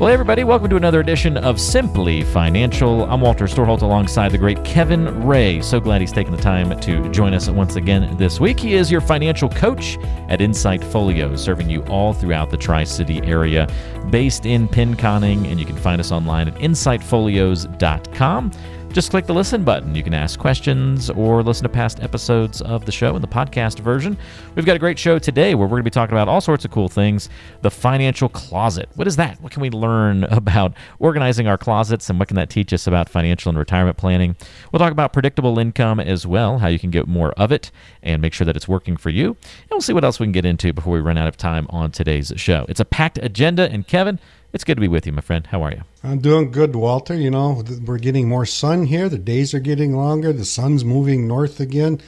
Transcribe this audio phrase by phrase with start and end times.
[0.00, 3.04] Well, hey everybody, welcome to another edition of Simply Financial.
[3.04, 5.60] I'm Walter Storholt alongside the great Kevin Ray.
[5.60, 8.58] So glad he's taken the time to join us once again this week.
[8.58, 9.98] He is your financial coach
[10.30, 13.68] at Insight Folio, serving you all throughout the Tri City area,
[14.08, 18.52] based in Pinconning, and you can find us online at insightfolios.com
[18.92, 19.94] just click the listen button.
[19.94, 23.78] You can ask questions or listen to past episodes of the show in the podcast
[23.78, 24.18] version.
[24.56, 26.64] We've got a great show today where we're going to be talking about all sorts
[26.64, 27.28] of cool things.
[27.62, 28.88] The financial closet.
[28.96, 29.40] What is that?
[29.40, 33.08] What can we learn about organizing our closets and what can that teach us about
[33.08, 34.34] financial and retirement planning?
[34.72, 37.70] We'll talk about predictable income as well, how you can get more of it
[38.02, 39.28] and make sure that it's working for you.
[39.28, 41.68] And we'll see what else we can get into before we run out of time
[41.70, 42.66] on today's show.
[42.68, 43.70] It's a packed agenda.
[43.70, 44.18] And Kevin,
[44.52, 45.46] it's good to be with you, my friend.
[45.46, 45.82] How are you?
[46.02, 47.14] I'm doing good, Walter.
[47.14, 49.08] You know, we're getting more sun here.
[49.08, 50.32] The days are getting longer.
[50.32, 52.00] The sun's moving north again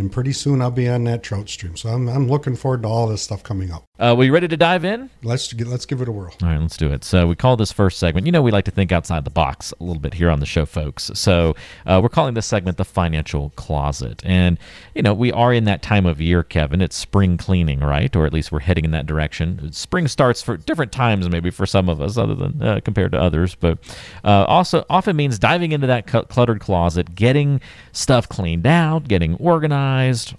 [0.00, 1.76] and pretty soon I'll be on that trout stream.
[1.76, 3.84] So I'm, I'm looking forward to all this stuff coming up.
[4.00, 5.10] Uh, we ready to dive in?
[5.22, 6.32] Let's get, let's give it a whirl.
[6.42, 7.04] All right, let's do it.
[7.04, 8.24] So we call this first segment.
[8.24, 10.46] You know, we like to think outside the box a little bit here on the
[10.46, 11.10] show, folks.
[11.14, 14.58] So uh, we're calling this segment the financial closet, and
[14.94, 16.80] you know, we are in that time of year, Kevin.
[16.80, 18.14] It's spring cleaning, right?
[18.16, 19.70] Or at least we're heading in that direction.
[19.72, 23.20] Spring starts for different times, maybe for some of us, other than uh, compared to
[23.20, 23.78] others, but
[24.24, 27.60] uh, also often means diving into that cluttered closet, getting
[27.92, 29.89] stuff cleaned out, getting organized,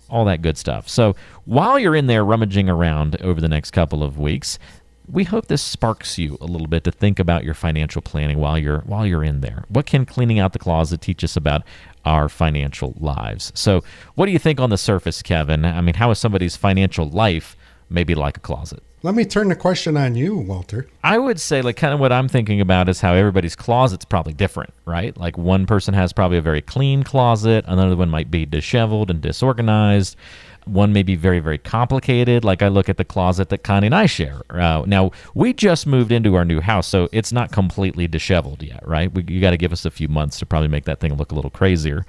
[0.09, 0.87] all that good stuff.
[0.89, 4.59] So while you're in there rummaging around over the next couple of weeks,
[5.11, 8.57] we hope this sparks you a little bit to think about your financial planning while
[8.57, 9.65] you're while you're in there.
[9.67, 11.63] What can cleaning out the closet teach us about
[12.05, 13.51] our financial lives?
[13.55, 13.83] So,
[14.15, 15.65] what do you think on the surface, Kevin?
[15.65, 17.57] I mean, how is somebody's financial life
[17.89, 18.83] maybe like a closet?
[19.03, 20.87] Let me turn the question on you, Walter.
[21.03, 24.33] I would say, like, kind of what I'm thinking about is how everybody's closet's probably
[24.33, 25.17] different, right?
[25.17, 29.19] Like, one person has probably a very clean closet, another one might be disheveled and
[29.19, 30.15] disorganized.
[30.65, 32.45] One may be very, very complicated.
[32.45, 34.41] Like I look at the closet that Connie and I share.
[34.49, 38.87] Uh, now, we just moved into our new house, so it's not completely disheveled yet,
[38.87, 39.11] right?
[39.11, 41.31] We, you got to give us a few months to probably make that thing look
[41.31, 42.05] a little crazier.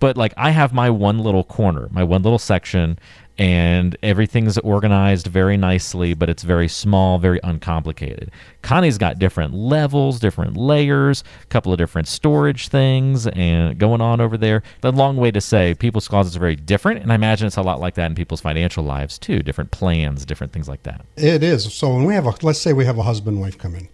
[0.00, 2.98] But like I have my one little corner, my one little section,
[3.42, 8.30] and everything's organized very nicely, but it's very small, very uncomplicated.
[8.62, 14.20] Connie's got different levels, different layers, a couple of different storage things, and going on
[14.20, 14.62] over there.
[14.82, 17.62] The long way to say people's closets are very different, and I imagine it's a
[17.62, 19.42] lot like that in people's financial lives too.
[19.42, 21.04] Different plans, different things like that.
[21.16, 21.74] It is.
[21.74, 23.88] So when we have a, let's say we have a husband wife come in,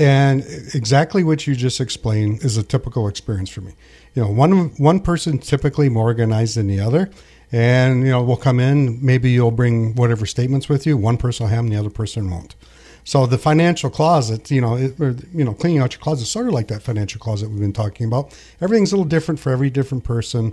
[0.00, 0.40] and
[0.74, 3.74] exactly what you just explained is a typical experience for me.
[4.16, 7.08] You know, one one person typically more organized than the other
[7.52, 9.04] and you know we'll come in.
[9.04, 10.96] Maybe you'll bring whatever statements with you.
[10.96, 12.54] One person will have them, the other person won't.
[13.04, 16.46] So the financial closet, you know, it, or, you know, cleaning out your closet, sort
[16.46, 18.38] of like that financial closet we've been talking about.
[18.60, 20.52] Everything's a little different for every different person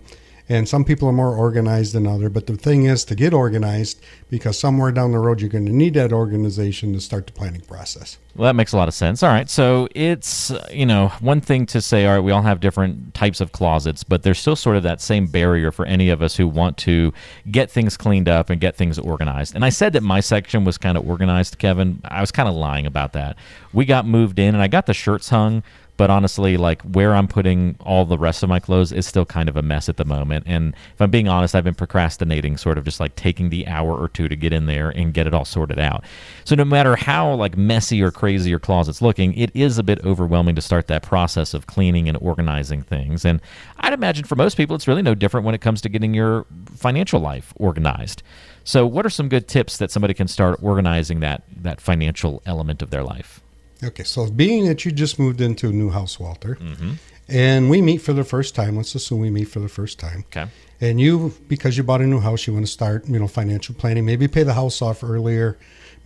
[0.49, 4.01] and some people are more organized than other but the thing is to get organized
[4.29, 7.61] because somewhere down the road you're going to need that organization to start the planning
[7.61, 9.23] process well that makes a lot of sense.
[9.23, 9.49] All right.
[9.49, 13.41] So it's you know one thing to say all right we all have different types
[13.41, 16.47] of closets but there's still sort of that same barrier for any of us who
[16.47, 17.13] want to
[17.49, 19.55] get things cleaned up and get things organized.
[19.55, 21.99] And i said that my section was kind of organized kevin.
[22.05, 23.35] I was kind of lying about that.
[23.73, 25.63] We got moved in and i got the shirts hung
[25.97, 29.49] but honestly, like where I'm putting all the rest of my clothes is still kind
[29.49, 30.45] of a mess at the moment.
[30.47, 33.97] And if I'm being honest, I've been procrastinating, sort of just like taking the hour
[33.97, 36.03] or two to get in there and get it all sorted out.
[36.45, 40.03] So no matter how like messy or crazy your closet's looking, it is a bit
[40.05, 43.25] overwhelming to start that process of cleaning and organizing things.
[43.25, 43.41] And
[43.77, 46.45] I'd imagine for most people, it's really no different when it comes to getting your
[46.75, 48.23] financial life organized.
[48.63, 52.81] So, what are some good tips that somebody can start organizing that that financial element
[52.81, 53.41] of their life?
[53.83, 56.93] Okay, so being that you just moved into a new house, Walter, mm-hmm.
[57.29, 58.75] and we meet for the first time.
[58.75, 60.25] Let's assume we meet for the first time.
[60.27, 60.47] Okay.
[60.81, 63.73] And you, because you bought a new house, you want to start, you know, financial
[63.73, 64.05] planning.
[64.05, 65.57] Maybe pay the house off earlier.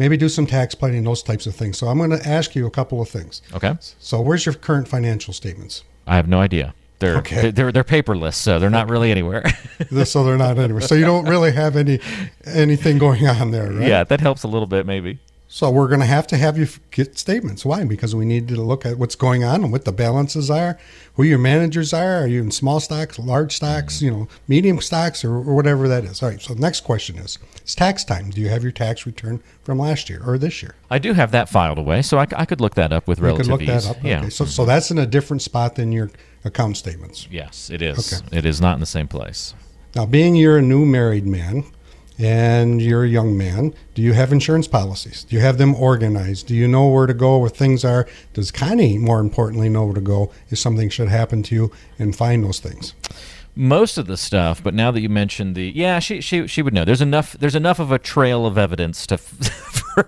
[0.01, 1.77] Maybe do some tax planning, those types of things.
[1.77, 3.44] So I'm going to ask you a couple of things.
[3.53, 3.75] Okay.
[4.00, 5.83] So where's your current financial statements?
[6.07, 6.74] I have no idea.
[6.98, 7.51] They're okay.
[7.51, 9.44] they're they're paperless, so they're not really anywhere.
[10.06, 10.81] so they're not anywhere.
[10.81, 12.00] So you don't really have any
[12.45, 13.88] anything going on there, right?
[13.88, 15.19] Yeah, that helps a little bit, maybe.
[15.53, 17.65] So we're going to have to have you get statements.
[17.65, 17.83] Why?
[17.83, 20.80] Because we need to look at what's going on and what the balances are,
[21.15, 22.19] who your managers are.
[22.19, 24.06] Are you in small stocks, large stocks, mm-hmm.
[24.06, 26.24] you know, medium stocks, or, or whatever that is?
[26.24, 26.42] All right.
[26.42, 28.30] So the next question is: It's tax time.
[28.30, 30.75] Do you have your tax return from last year or this year?
[30.89, 33.47] I do have that filed away, so I could look that up with You relative
[33.47, 33.83] could look ease.
[33.89, 34.04] that up.
[34.06, 34.19] Yeah.
[34.21, 34.30] Okay.
[34.30, 34.69] So so mm-hmm.
[34.69, 36.12] that's in a different spot than your
[36.45, 37.27] account statements.
[37.30, 38.13] Yes, it is.
[38.13, 38.38] Okay.
[38.38, 39.54] It is not in the same place.
[39.97, 41.65] Now, being you're a new married man
[42.21, 45.23] and you're a young man, do you have insurance policies?
[45.23, 46.47] Do you have them organized?
[46.47, 48.07] Do you know where to go where things are?
[48.33, 52.15] Does Connie, more importantly, know where to go if something should happen to you and
[52.15, 52.94] find those things?
[53.53, 56.73] most of the stuff but now that you mentioned the yeah she she she would
[56.73, 59.18] know there's enough there's enough of a trail of evidence to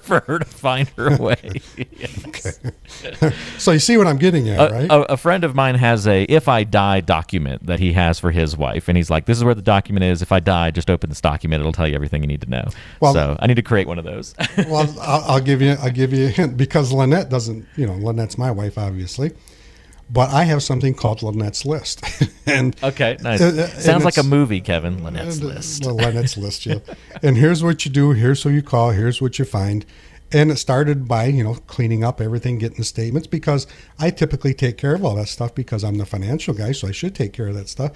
[0.02, 2.60] for, her to find her way Yes.
[3.58, 4.92] So you see what I'm getting at, a, right?
[4.92, 8.32] a, a friend of mine has a if I die document that he has for
[8.32, 10.22] his wife, and he's like, "This is where the document is.
[10.22, 12.66] If I die, just open this document; it'll tell you everything you need to know."
[13.00, 14.36] Well- so I need to create one of those.
[14.58, 17.94] well, I'll, I'll give you I'll give you a hint because Lynette doesn't, you know,
[17.94, 19.32] Lynette's my wife, obviously,
[20.14, 22.04] but I have something called Lynette's list,
[22.46, 23.42] and okay, nice.
[23.42, 25.04] Uh, uh, Sounds like a movie, Kevin.
[25.04, 25.84] Lynette's uh, list.
[25.86, 26.80] Well, Lynette's list, yeah.
[27.24, 28.12] And here's what you do.
[28.12, 28.92] Here's who you call.
[28.92, 29.86] Here's what you find.
[30.32, 33.66] And it started by you know cleaning up everything, getting the statements because
[34.00, 36.92] I typically take care of all that stuff because I'm the financial guy, so I
[36.92, 37.92] should take care of that stuff.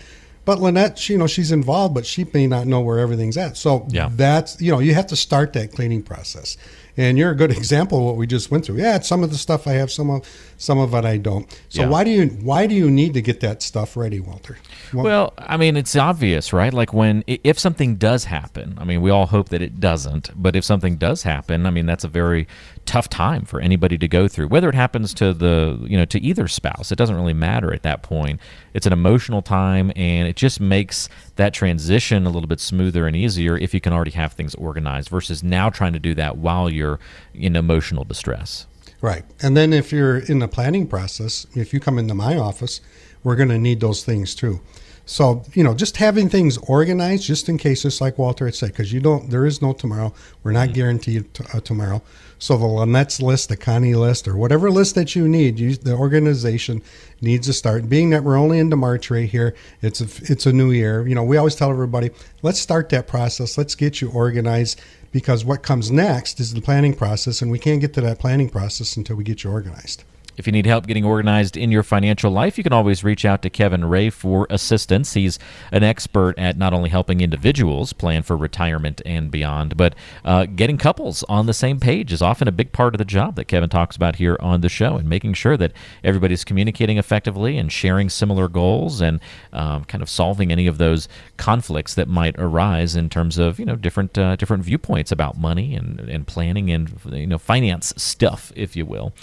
[0.46, 3.58] But Lynette, she, you know, she's involved, but she may not know where everything's at.
[3.58, 4.10] So Yeah.
[4.14, 6.58] that's you know you have to start that cleaning process.
[6.98, 8.78] And you're a good example of what we just went through.
[8.78, 10.28] Yeah, some of the stuff I have, some of
[10.58, 11.50] some of it I don't.
[11.70, 11.90] So Yeah.
[11.90, 14.58] why do you why do you need to get that stuff ready, Walter?
[14.94, 16.74] Well, I mean, it's obvious, right?
[16.74, 20.56] Like when if something does happen, I mean, we all hope that it doesn't, but
[20.56, 22.48] if something does happen, I mean, that's a very
[22.86, 24.48] tough time for anybody to go through.
[24.48, 27.84] Whether it happens to the, you know, to either spouse, it doesn't really matter at
[27.84, 28.40] that point.
[28.74, 33.16] It's an emotional time and it just makes that transition a little bit smoother and
[33.16, 36.69] easier if you can already have things organized versus now trying to do that while
[36.69, 37.00] you're
[37.34, 38.68] in emotional distress.
[39.01, 39.24] Right.
[39.42, 42.81] And then if you're in the planning process, if you come into my office,
[43.24, 44.60] we're going to need those things too.
[45.06, 48.72] So, you know, just having things organized just in case, just like Walter had said,
[48.72, 50.13] because you don't, there is no tomorrow.
[50.44, 52.01] We're not guaranteed t- uh, tomorrow.
[52.39, 55.95] So the Lynette's list, the Connie list, or whatever list that you need, you, the
[55.95, 56.84] organization
[57.19, 57.89] needs to start.
[57.89, 61.07] Being that we're only into March right here, it's a, it's a new year.
[61.07, 62.12] You know, we always tell everybody,
[62.44, 63.57] let's start that process.
[63.57, 64.80] Let's get you organized
[65.12, 68.50] because what comes next is the planning process, and we can't get to that planning
[68.50, 70.04] process until we get you organized.
[70.38, 73.42] If you need help getting organized in your financial life, you can always reach out
[73.42, 75.13] to Kevin Ray for assistance.
[75.13, 75.39] He's
[75.72, 80.78] an expert at not only helping individuals plan for retirement and beyond, but uh, getting
[80.78, 83.69] couples on the same page is often a big part of the job that Kevin
[83.69, 85.74] talks about here on the show and making sure that
[86.04, 89.19] everybody's communicating effectively and sharing similar goals and
[89.54, 91.07] um, kind of solving any of those
[91.38, 95.75] conflicts that might arise in terms of you know different uh, different viewpoints about money
[95.75, 99.13] and, and planning and you know finance stuff, if you will.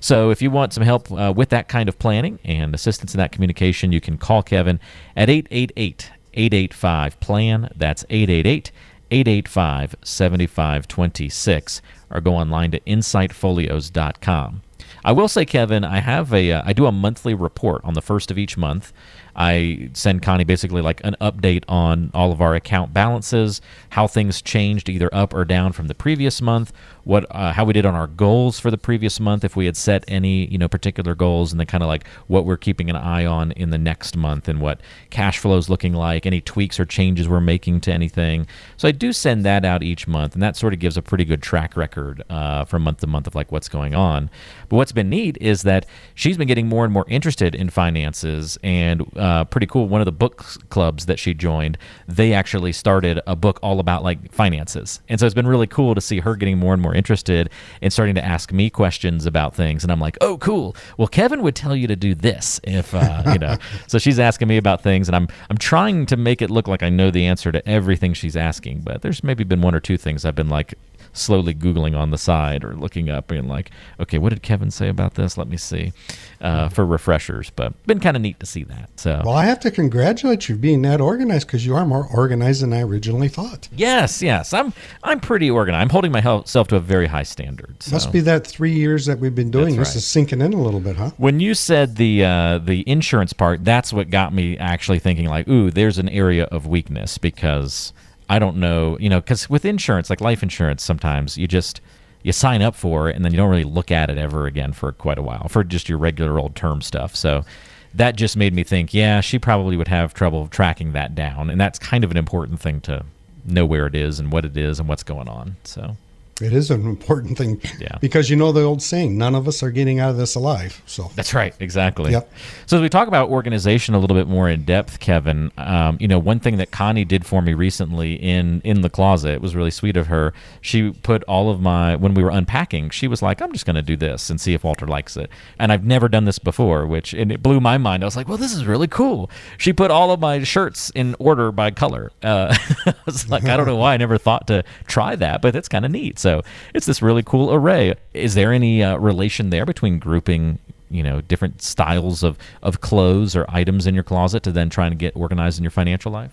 [0.00, 3.18] So if you want some help uh, with that kind of planning and assistance in
[3.18, 4.80] that communication, you can call Kevin
[5.16, 7.72] at 888 885 PLAN.
[7.76, 8.72] That's 888
[9.10, 14.62] 885 7526 or go online to insightfolios.com.
[15.04, 18.00] I will say, Kevin, I have a uh, I do a monthly report on the
[18.00, 18.92] first of each month.
[19.36, 24.40] I send Connie basically like an update on all of our account balances, how things
[24.40, 26.72] changed either up or down from the previous month,
[27.04, 29.76] what uh, how we did on our goals for the previous month, if we had
[29.76, 32.96] set any you know particular goals, and then kind of like what we're keeping an
[32.96, 34.80] eye on in the next month and what
[35.10, 38.46] cash flow is looking like, any tweaks or changes we're making to anything.
[38.76, 41.24] So I do send that out each month, and that sort of gives a pretty
[41.24, 44.30] good track record uh, from month to month of like what's going on.
[44.68, 48.58] But what's been neat is that she's been getting more and more interested in finances,
[48.62, 49.88] and uh, pretty cool.
[49.88, 54.02] One of the book clubs that she joined, they actually started a book all about
[54.02, 56.93] like finances, and so it's been really cool to see her getting more and more
[56.94, 59.82] interested in starting to ask me questions about things.
[59.82, 60.76] And I'm like, oh, cool.
[60.96, 63.56] Well, Kevin would tell you to do this if uh, you know.
[63.86, 66.82] so she's asking me about things, and I'm I'm trying to make it look like
[66.82, 69.96] I know the answer to everything she's asking, but there's maybe been one or two
[69.96, 70.74] things I've been like
[71.14, 74.88] slowly googling on the side or looking up and like okay what did kevin say
[74.88, 75.92] about this let me see
[76.40, 79.60] uh, for refreshers but been kind of neat to see that so Well, I have
[79.60, 83.28] to congratulate you for being that organized because you are more organized than I originally
[83.28, 83.68] thought.
[83.74, 87.92] yes yes i'm i'm pretty organized i'm holding myself to a very high standard so.
[87.92, 89.96] Must be that three years that we've been doing That's this right.
[89.96, 91.10] is sinking in a little bit, huh?
[91.16, 95.48] When you said the uh, the insurance part, that's what got me actually thinking like,
[95.48, 97.92] ooh, there's an area of weakness because
[98.28, 101.80] I don't know, you know, because with insurance, like life insurance, sometimes you just
[102.22, 104.72] you sign up for it and then you don't really look at it ever again
[104.72, 107.14] for quite a while for just your regular old term stuff.
[107.14, 107.44] So
[107.92, 111.60] that just made me think, yeah, she probably would have trouble tracking that down, and
[111.60, 113.04] that's kind of an important thing to
[113.44, 115.56] know where it is and what it is and what's going on.
[115.64, 115.96] So
[116.40, 117.60] It is an important thing.
[117.80, 117.98] Yeah.
[118.00, 120.80] Because you know the old saying, none of us are getting out of this alive.
[120.86, 122.12] So That's right, exactly.
[122.12, 122.32] Yep.
[122.66, 126.08] So as we talk about organization a little bit more in depth, Kevin, um, you
[126.08, 129.54] know, one thing that Connie did for me recently in in the closet it was
[129.54, 130.32] really sweet of her.
[130.60, 133.76] She put all of my when we were unpacking, she was like, "I'm just going
[133.76, 136.86] to do this and see if Walter likes it." And I've never done this before,
[136.86, 138.02] which and it blew my mind.
[138.02, 141.16] I was like, "Well, this is really cool." She put all of my shirts in
[141.18, 142.12] order by color.
[142.22, 145.56] Uh, I was like, I don't know why I never thought to try that, but
[145.56, 146.18] it's kind of neat.
[146.24, 147.94] So it's this really cool array.
[148.14, 150.58] Is there any uh, relation there between grouping?
[150.90, 154.90] you know different styles of, of clothes or items in your closet to then trying
[154.90, 156.30] to get organized in your financial life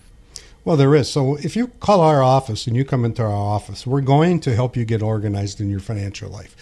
[0.64, 1.10] Well, there is.
[1.10, 4.54] So if you call our office and you come into our office, we're going to
[4.54, 6.54] help you get organized in your financial life.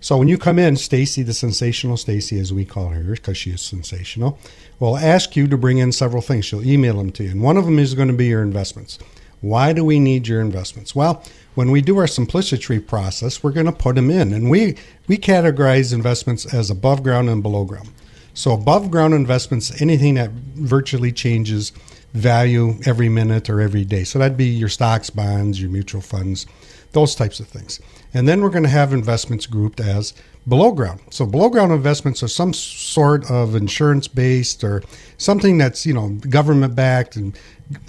[0.00, 3.50] So when you come in, Stacy, the sensational Stacy, as we call her, because she
[3.50, 4.38] is sensational,
[4.78, 6.44] will ask you to bring in several things.
[6.44, 8.98] She'll email them to you, and one of them is going to be your investments.
[9.40, 10.94] Why do we need your investments?
[10.94, 11.22] Well,
[11.58, 14.76] when we do our simplicity process, we're going to put them in, and we
[15.08, 17.88] we categorize investments as above ground and below ground.
[18.32, 21.72] So above ground investments, anything that virtually changes
[22.14, 24.04] value every minute or every day.
[24.04, 26.46] So that'd be your stocks, bonds, your mutual funds,
[26.92, 27.80] those types of things.
[28.14, 30.14] And then we're going to have investments grouped as
[30.48, 31.00] below ground.
[31.10, 34.82] So below ground investments are some sort of insurance based or
[35.18, 37.38] something that's, you know, government backed and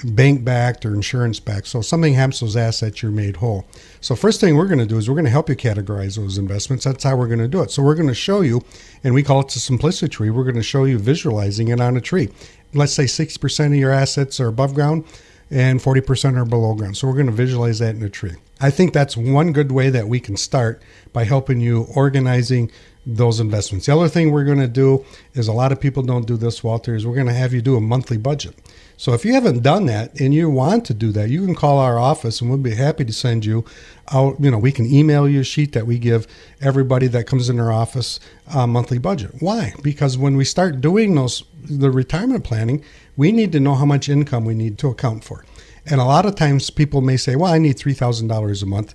[0.03, 1.67] bank backed or insurance backed.
[1.67, 3.65] So something happens to those assets, you're made whole.
[4.01, 6.37] So first thing we're going to do is we're going to help you categorize those
[6.37, 6.83] investments.
[6.83, 7.71] That's how we're going to do it.
[7.71, 8.61] So we're going to show you,
[9.03, 10.29] and we call it the simplicity tree.
[10.29, 12.29] We're going to show you visualizing it on a tree.
[12.73, 15.05] Let's say 60% of your assets are above ground
[15.49, 16.97] and 40% are below ground.
[16.97, 18.35] So we're going to visualize that in a tree.
[18.59, 20.81] I think that's one good way that we can start
[21.13, 22.71] by helping you organizing
[23.05, 23.85] those investments.
[23.85, 26.63] The other thing we're going to do is a lot of people don't do this,
[26.63, 28.55] Walter, is we're going to have you do a monthly budget.
[28.97, 31.79] So if you haven't done that and you want to do that, you can call
[31.79, 33.63] our office and we'll be happy to send you
[34.11, 34.35] out.
[34.41, 36.27] You know, we can email you a sheet that we give
[36.59, 38.19] everybody that comes in our office
[38.53, 39.35] a monthly budget.
[39.39, 39.73] Why?
[39.81, 42.83] Because when we start doing those, the retirement planning,
[43.15, 45.45] we need to know how much income we need to account for.
[45.89, 48.93] And a lot of times people may say, well, I need $3,000 a month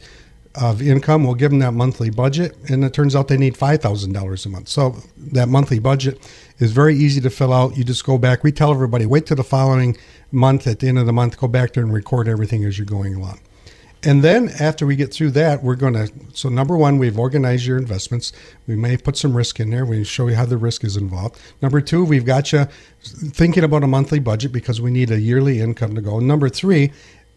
[0.55, 1.25] of income.
[1.25, 4.47] We'll give them that monthly budget, and it turns out they need five thousand dollars
[4.47, 4.69] a month.
[4.69, 4.97] So
[5.33, 7.77] that monthly budget is very easy to fill out.
[7.77, 8.45] You just go back.
[8.45, 9.97] We tell everybody wait till the following
[10.31, 10.67] month.
[10.67, 13.15] At the end of the month, go back there and record everything as you're going
[13.15, 13.41] along.
[14.06, 16.11] And then after we get through that, we're going to.
[16.34, 18.32] So number one, we've organized your investments.
[18.66, 19.87] We may put some risk in there.
[19.87, 21.40] We show you how the risk is involved.
[21.62, 22.66] Number two, we've got you
[23.02, 26.18] thinking about a monthly budget because we need a yearly income to go.
[26.18, 26.92] Number three,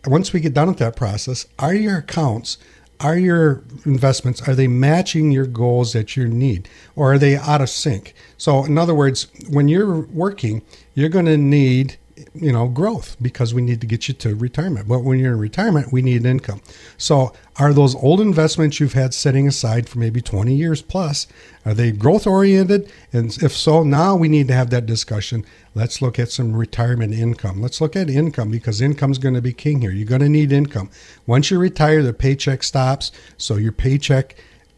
[0.06, 2.58] once we get done with that process, are your accounts
[3.00, 7.62] are your investments are they matching your goals that you need or are they out
[7.62, 10.62] of sync so in other words when you're working
[10.96, 11.98] you're going to need
[12.34, 14.88] you know growth because we need to get you to retirement.
[14.88, 16.62] But when you're in retirement we need income.
[16.98, 21.28] So are those old investments you've had setting aside for maybe 20 years plus
[21.66, 22.92] are they growth oriented?
[23.12, 25.46] And if so now we need to have that discussion.
[25.76, 27.62] Let's look at some retirement income.
[27.62, 29.92] Let's look at income because income's going to be king here.
[29.92, 30.90] You're going to need income.
[31.26, 34.36] Once you retire the paycheck stops so your paycheck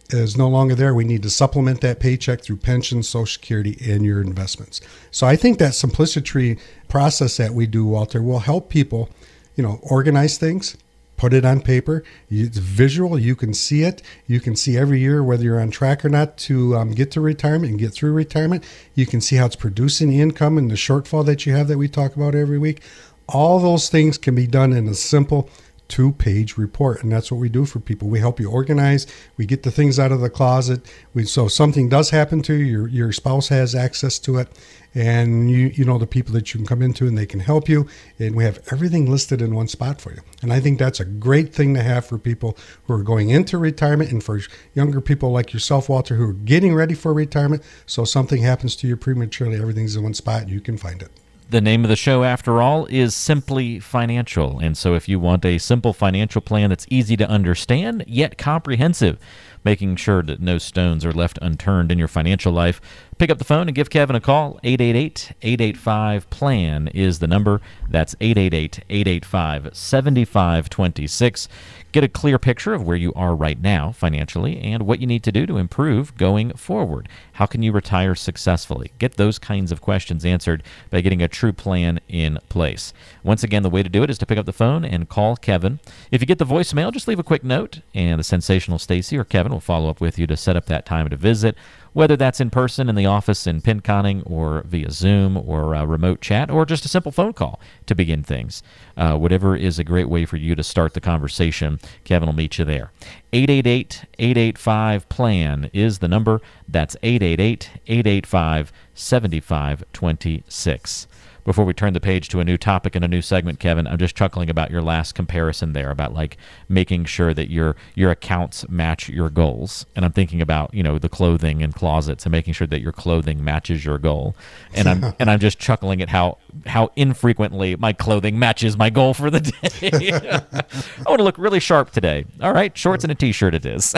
[0.09, 0.93] is no longer there.
[0.93, 4.81] We need to supplement that paycheck through pension, Social Security, and your investments.
[5.11, 9.09] So I think that simplicity process that we do, Walter, will help people,
[9.55, 10.77] you know, organize things,
[11.17, 12.03] put it on paper.
[12.29, 13.19] It's visual.
[13.19, 14.01] You can see it.
[14.25, 17.21] You can see every year whether you're on track or not to um, get to
[17.21, 18.63] retirement and get through retirement.
[18.95, 21.77] You can see how it's producing the income and the shortfall that you have that
[21.77, 22.81] we talk about every week.
[23.27, 25.49] All those things can be done in a simple
[25.89, 28.07] two page report and that's what we do for people.
[28.07, 29.05] We help you organize
[29.35, 30.81] we get the things out of the closet.
[31.13, 34.47] We so something does happen to you your, your spouse has access to it
[34.95, 37.67] and you you know the people that you can come into and they can help
[37.67, 40.21] you and we have everything listed in one spot for you.
[40.41, 43.57] And i think that's a great thing to have for people who are going into
[43.57, 44.39] retirement and for
[44.73, 47.63] younger people like yourself walter who are getting ready for retirement.
[47.85, 51.11] So something happens to you prematurely everything's in one spot you can find it
[51.49, 54.59] the name of the show, after all, is Simply Financial.
[54.59, 59.17] And so, if you want a simple financial plan that's easy to understand yet comprehensive,
[59.63, 62.79] making sure that no stones are left unturned in your financial life,
[63.19, 64.59] pick up the phone and give Kevin a call.
[64.63, 67.61] 888 885 PLAN is the number.
[67.89, 71.49] That's 888 885 7526.
[71.91, 75.23] Get a clear picture of where you are right now financially and what you need
[75.23, 77.09] to do to improve going forward.
[77.33, 78.91] How can you retire successfully?
[78.99, 82.93] Get those kinds of questions answered by getting a true plan in place.
[83.23, 85.35] Once again, the way to do it is to pick up the phone and call
[85.35, 85.79] Kevin.
[86.11, 89.25] If you get the voicemail, just leave a quick note, and the sensational Stacy or
[89.25, 91.57] Kevin will follow up with you to set up that time to visit.
[91.93, 96.21] Whether that's in person in the office in Pinconning or via Zoom or uh, remote
[96.21, 98.63] chat or just a simple phone call to begin things.
[98.95, 102.57] Uh, whatever is a great way for you to start the conversation, Kevin will meet
[102.57, 102.91] you there.
[103.33, 106.41] 888 885 PLAN is the number.
[106.67, 111.07] That's 888 885 7526
[111.49, 113.97] before we turn the page to a new topic and a new segment, Kevin, I'm
[113.97, 116.37] just chuckling about your last comparison there about like
[116.67, 119.87] making sure that your your accounts match your goals.
[119.95, 122.91] And I'm thinking about, you know, the clothing and closets and making sure that your
[122.91, 124.35] clothing matches your goal.
[124.75, 126.37] And I'm and I'm just chuckling at how
[126.67, 130.11] how infrequently my clothing matches my goal for the day.
[130.13, 132.25] I want to look really sharp today.
[132.43, 133.95] All right, shorts and a t-shirt it is.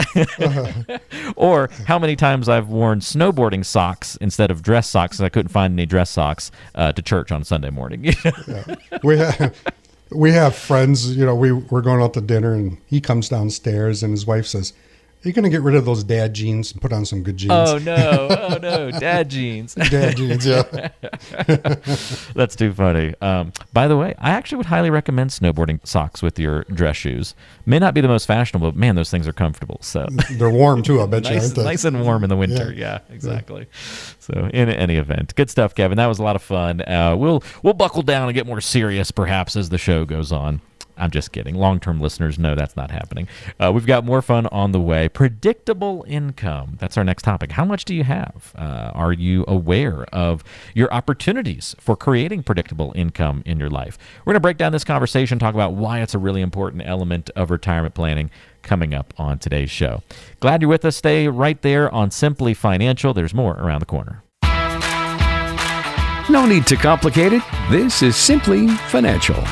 [1.36, 5.50] or how many times I've worn snowboarding socks instead of dress socks because I couldn't
[5.50, 8.04] find any dress socks uh, to church on Sunday morning.
[8.46, 8.74] yeah.
[9.02, 9.56] We have
[10.10, 11.16] we have friends.
[11.16, 14.46] You know, we we're going out to dinner, and he comes downstairs, and his wife
[14.46, 14.72] says,
[15.24, 17.36] "Are you going to get rid of those dad jeans and put on some good
[17.36, 18.28] jeans?" Oh no!
[18.30, 18.90] Oh no!
[18.90, 19.74] Dad jeans.
[19.90, 20.44] dad jeans.
[20.44, 20.62] Yeah.
[22.34, 23.14] That's too funny.
[23.20, 27.34] Um, by the way, I actually would highly recommend snowboarding socks with your dress shoes.
[27.66, 29.78] May not be the most fashionable, but man, those things are comfortable.
[29.80, 31.00] So they're warm too.
[31.00, 31.36] I bet you.
[31.36, 32.72] nice, nice and warm in the winter.
[32.72, 33.60] Yeah, yeah exactly.
[33.60, 34.14] Yeah.
[34.18, 35.98] So in any event, good stuff, Kevin.
[35.98, 36.80] That was a lot of fun.
[36.80, 40.60] Uh, we'll we'll buckle down and get more serious, perhaps, as the show goes on.
[41.02, 41.56] I'm just kidding.
[41.56, 43.26] Long term listeners know that's not happening.
[43.58, 45.08] Uh, we've got more fun on the way.
[45.08, 46.76] Predictable income.
[46.78, 47.50] That's our next topic.
[47.50, 48.52] How much do you have?
[48.56, 50.44] Uh, are you aware of
[50.74, 53.98] your opportunities for creating predictable income in your life?
[54.20, 57.30] We're going to break down this conversation, talk about why it's a really important element
[57.34, 58.30] of retirement planning
[58.62, 60.04] coming up on today's show.
[60.38, 60.96] Glad you're with us.
[60.96, 63.12] Stay right there on Simply Financial.
[63.12, 64.22] There's more around the corner.
[66.30, 67.42] No need to complicate it.
[67.72, 69.42] This is Simply Financial.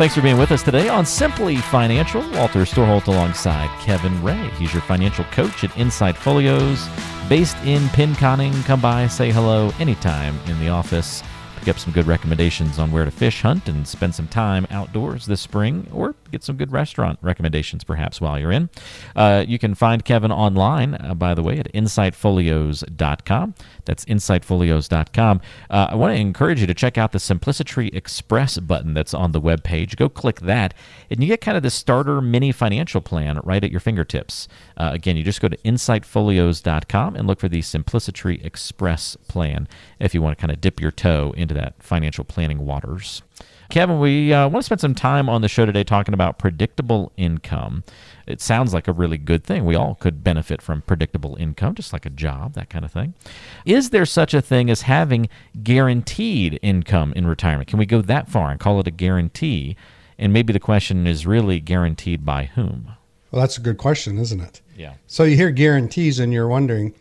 [0.00, 2.22] Thanks for being with us today on Simply Financial.
[2.30, 4.48] Walter Storholt alongside Kevin Ray.
[4.58, 6.88] He's your financial coach at Insight Folios,
[7.28, 8.64] based in Pinconning.
[8.64, 11.22] Come by, say hello anytime in the office
[11.60, 15.26] pick up some good recommendations on where to fish, hunt, and spend some time outdoors
[15.26, 18.70] this spring, or get some good restaurant recommendations perhaps while you're in.
[19.14, 23.54] Uh, you can find Kevin online, uh, by the way, at insightfolios.com.
[23.84, 25.40] That's insightfolios.com.
[25.68, 29.32] Uh, I want to encourage you to check out the Simplicity Express button that's on
[29.32, 29.96] the web page.
[29.96, 30.74] Go click that,
[31.10, 34.48] and you get kind of the starter mini financial plan right at your fingertips.
[34.76, 40.14] Uh, again, you just go to insightfolios.com and look for the Simplicity Express plan if
[40.14, 43.22] you want to kind of dip your toe into that financial planning waters.
[43.70, 47.12] Kevin, we uh, want to spend some time on the show today talking about predictable
[47.16, 47.84] income.
[48.26, 49.64] It sounds like a really good thing.
[49.64, 53.14] We all could benefit from predictable income, just like a job, that kind of thing.
[53.64, 55.28] Is there such a thing as having
[55.62, 57.68] guaranteed income in retirement?
[57.68, 59.76] Can we go that far and call it a guarantee?
[60.18, 62.90] And maybe the question is really guaranteed by whom?
[63.30, 64.60] Well, that's a good question, isn't it?
[64.76, 64.94] Yeah.
[65.06, 66.92] So you hear guarantees and you're wondering,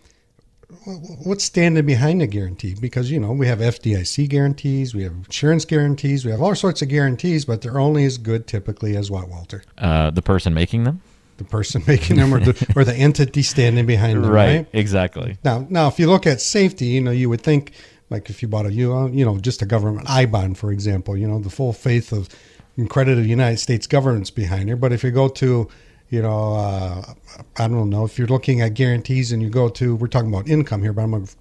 [1.23, 2.75] what's standing behind the guarantee?
[2.79, 6.81] Because you know we have FDIC guarantees, we have insurance guarantees, we have all sorts
[6.81, 9.63] of guarantees, but they're only as good typically as what, Walter?
[9.77, 11.01] Uh, the person making them.
[11.37, 14.31] The person making them, or the or the entity standing behind them.
[14.31, 14.57] Right.
[14.57, 14.67] right.
[14.73, 15.37] Exactly.
[15.43, 17.71] Now, now, if you look at safety, you know, you would think
[18.09, 21.17] like if you bought a you you know just a government I bond, for example,
[21.17, 22.29] you know, the full faith of
[22.77, 24.75] and credit of the United States government's behind her.
[24.75, 25.67] But if you go to
[26.09, 27.13] you know, uh,
[27.57, 30.49] I don't know if you're looking at guarantees and you go to, we're talking about
[30.49, 31.35] income here, but I'm going to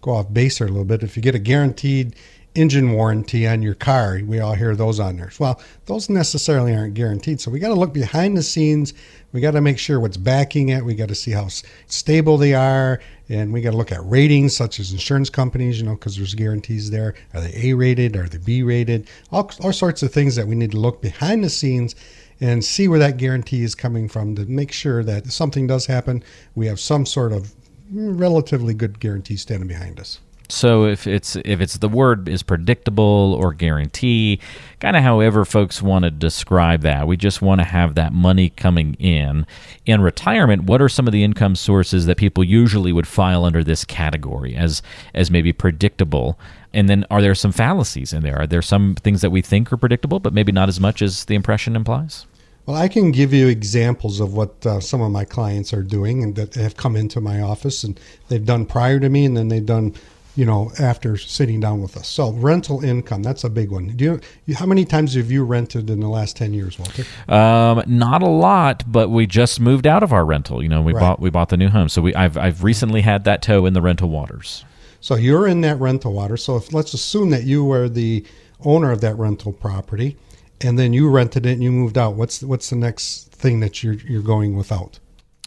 [0.00, 1.02] go off base here a little bit.
[1.02, 2.14] If you get a guaranteed
[2.54, 5.32] engine warranty on your car, we all hear those on there.
[5.38, 7.40] Well, those necessarily aren't guaranteed.
[7.40, 8.92] So we got to look behind the scenes.
[9.32, 10.84] We got to make sure what's backing it.
[10.84, 11.48] We got to see how
[11.86, 13.00] stable they are.
[13.28, 16.34] And we got to look at ratings such as insurance companies, you know, because there's
[16.34, 17.14] guarantees there.
[17.32, 18.16] Are they A rated?
[18.16, 19.08] Are they B rated?
[19.32, 21.94] All, all sorts of things that we need to look behind the scenes
[22.42, 25.86] and see where that guarantee is coming from to make sure that if something does
[25.86, 26.24] happen,
[26.56, 27.54] we have some sort of
[27.92, 30.18] relatively good guarantee standing behind us.
[30.48, 34.40] So if it's if it's the word is predictable or guarantee,
[34.80, 38.50] kind of however folks want to describe that, we just want to have that money
[38.50, 39.46] coming in.
[39.86, 43.64] In retirement, what are some of the income sources that people usually would file under
[43.64, 44.82] this category as
[45.14, 46.38] as maybe predictable?
[46.74, 48.40] And then are there some fallacies in there?
[48.40, 51.24] Are there some things that we think are predictable, but maybe not as much as
[51.26, 52.26] the impression implies?
[52.72, 56.22] Well, I can give you examples of what uh, some of my clients are doing
[56.22, 59.48] and that have come into my office and they've done prior to me and then
[59.48, 59.92] they've done,
[60.36, 62.08] you know, after sitting down with us.
[62.08, 63.88] So rental income, that's a big one.
[63.88, 67.04] Do you, how many times have you rented in the last 10 years, Walter?
[67.28, 70.62] Um, not a lot, but we just moved out of our rental.
[70.62, 71.00] You know, we Right.
[71.02, 71.90] bought we bought the new home.
[71.90, 74.64] So we I've I've recently had that toe in the rental waters.
[74.98, 76.38] So you're in that rental water.
[76.38, 78.24] So if let's assume that you were the
[78.64, 80.16] owner of that rental property
[80.62, 82.14] and then you rented it and you moved out.
[82.14, 84.98] What's what's the next thing that you're you're going without?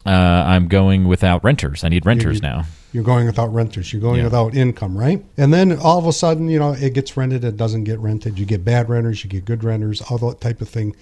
[0.05, 1.83] Uh, I'm going without renters.
[1.83, 2.65] I need renters You- now.
[2.93, 3.91] You're going without renters.
[3.91, 4.25] You're going Yeah.
[4.25, 5.21] without income, right?
[5.35, 7.43] And then all of a sudden, you know, it gets rented.
[7.43, 8.39] It doesn't get rented.
[8.39, 9.21] You get bad renters.
[9.23, 10.01] You get good renters.
[10.01, 10.95] All that type of thing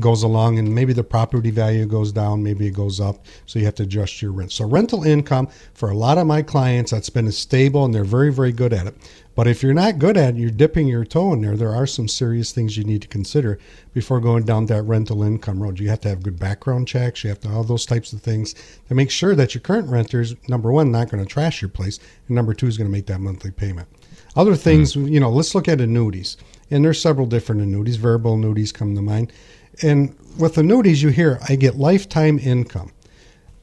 [0.00, 2.42] goes along, and maybe the property value goes down.
[2.42, 3.24] Maybe it goes up.
[3.46, 4.52] So you have to adjust your rent.
[4.52, 8.32] So rental income for a lot of my clients, that's been stable, and they're very,
[8.32, 8.94] very good at it.
[9.34, 11.56] But if you're not good at it, you're dipping your toe in there.
[11.56, 13.58] There are some serious things you need to consider
[13.92, 15.80] before going down that rental income road.
[15.80, 17.24] You have to have good background checks.
[17.24, 18.54] You have to all those types of things
[18.88, 21.98] to make sure that your current renters, number one, not going to trash your place,
[22.28, 23.88] and number two is going to make that monthly payment.
[24.36, 24.58] Other hmm.
[24.58, 26.36] things, you know, let's look at annuities.
[26.70, 27.96] And there's several different annuities.
[27.96, 29.32] Variable annuities come to mind.
[29.82, 32.92] And with annuities, you hear, I get lifetime income.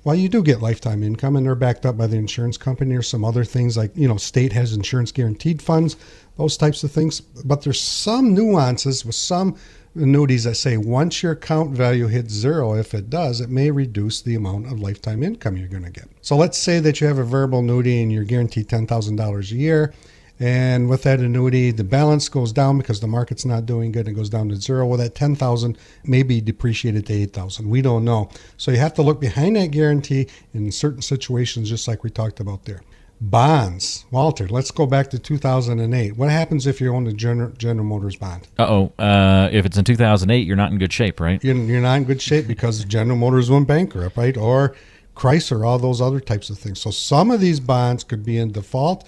[0.04, 3.04] Well, you do get lifetime income, and they're backed up by the insurance company or
[3.04, 5.96] some other things like, you know, state has insurance guaranteed funds,
[6.38, 7.22] those types of things.
[7.22, 9.56] But there's some nuances with some
[9.94, 14.22] annuities that say once your account value hits zero, if it does, it may reduce
[14.22, 16.08] the amount of lifetime income you're going to get.
[16.22, 19.94] So let's say that you have a variable annuity and you're guaranteed $10,000 a year.
[20.42, 24.08] And with that annuity, the balance goes down because the market's not doing good.
[24.08, 24.88] It goes down to zero.
[24.88, 27.70] Well, that ten thousand may be depreciated to eight thousand.
[27.70, 28.28] We don't know.
[28.58, 32.40] So you have to look behind that guarantee in certain situations, just like we talked
[32.40, 32.82] about there.
[33.24, 34.48] Bonds, Walter.
[34.48, 36.18] Let's go back to 2008.
[36.18, 38.48] What happens if you own a General, General Motors bond?
[38.58, 38.94] Uh-oh.
[38.98, 41.44] Uh If it's in 2008, you're not in good shape, right?
[41.44, 44.36] You're, you're not in good shape because General Motors went bankrupt, right?
[44.36, 44.76] Or
[45.16, 46.82] Chrysler, all those other types of things.
[46.82, 49.08] So some of these bonds could be in default,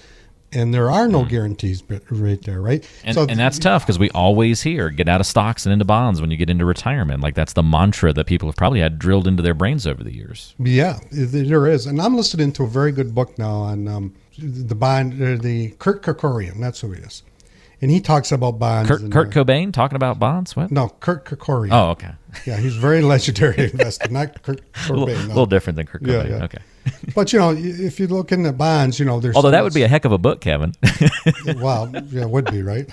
[0.54, 2.88] and there are no guarantees right there, right?
[3.04, 5.86] And, so and that's tough because we always hear get out of stocks and into
[5.86, 7.22] bonds when you get into retirement.
[7.22, 10.14] Like that's the mantra that people have probably had drilled into their brains over the
[10.14, 10.56] years.
[10.60, 14.76] Yeah, there is, and I'm listening to a very good book now on um, the
[14.76, 16.60] bond, uh, the Kurt Kerkorian.
[16.60, 17.24] That's who he is,
[17.82, 18.90] and he talks about bonds.
[18.90, 20.56] Kurt, Kurt uh, Cobain talking about bonds?
[20.56, 20.72] What?
[20.72, 21.70] no, Kurt Kerkorian.
[21.72, 22.12] Oh, okay.
[22.46, 25.22] yeah, he's very legendary investor, not Kurt A little, Cobain.
[25.24, 25.28] no.
[25.28, 26.30] little different than Kurt Yeah, Cobain.
[26.30, 26.44] yeah.
[26.46, 26.58] Okay.
[27.16, 29.74] But you know, if you look in the bonds, you know, there's Although that would
[29.74, 30.74] be a heck of a book, Kevin.
[31.58, 32.90] well, yeah, it would be right.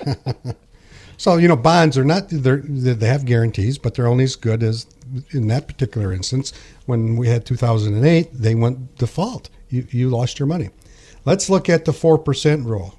[1.16, 4.62] so you know, bonds are not they're, they have guarantees, but they're only as good
[4.62, 4.86] as
[5.30, 6.52] in that particular instance.
[6.86, 9.48] When we had 2008, they went default.
[9.68, 10.70] You you lost your money.
[11.24, 12.94] Let's look at the four percent rule.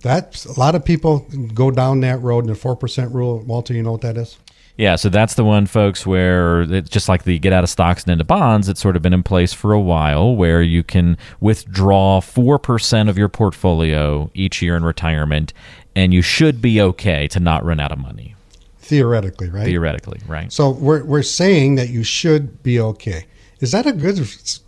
[0.00, 2.44] That's a lot of people go down that road.
[2.44, 4.38] And the four percent rule, Walter, you know what that is?
[4.76, 8.04] Yeah, so that's the one, folks, where it's just like the get out of stocks
[8.04, 11.18] and into bonds, it's sort of been in place for a while where you can
[11.40, 15.52] withdraw 4% of your portfolio each year in retirement,
[15.94, 18.34] and you should be okay to not run out of money,
[18.78, 19.64] Theoretically, right?
[19.66, 20.50] theoretically, right?
[20.50, 23.26] So we're we're saying that you should be okay.
[23.60, 24.18] Is that a good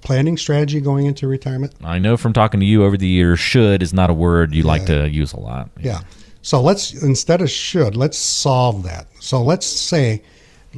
[0.03, 1.73] planning strategy going into retirement?
[1.83, 4.63] I know from talking to you over the years, should is not a word you
[4.63, 5.71] like to use a lot.
[5.81, 6.03] Yeah.
[6.45, 9.07] So let's instead of should, let's solve that.
[9.19, 10.23] So let's say,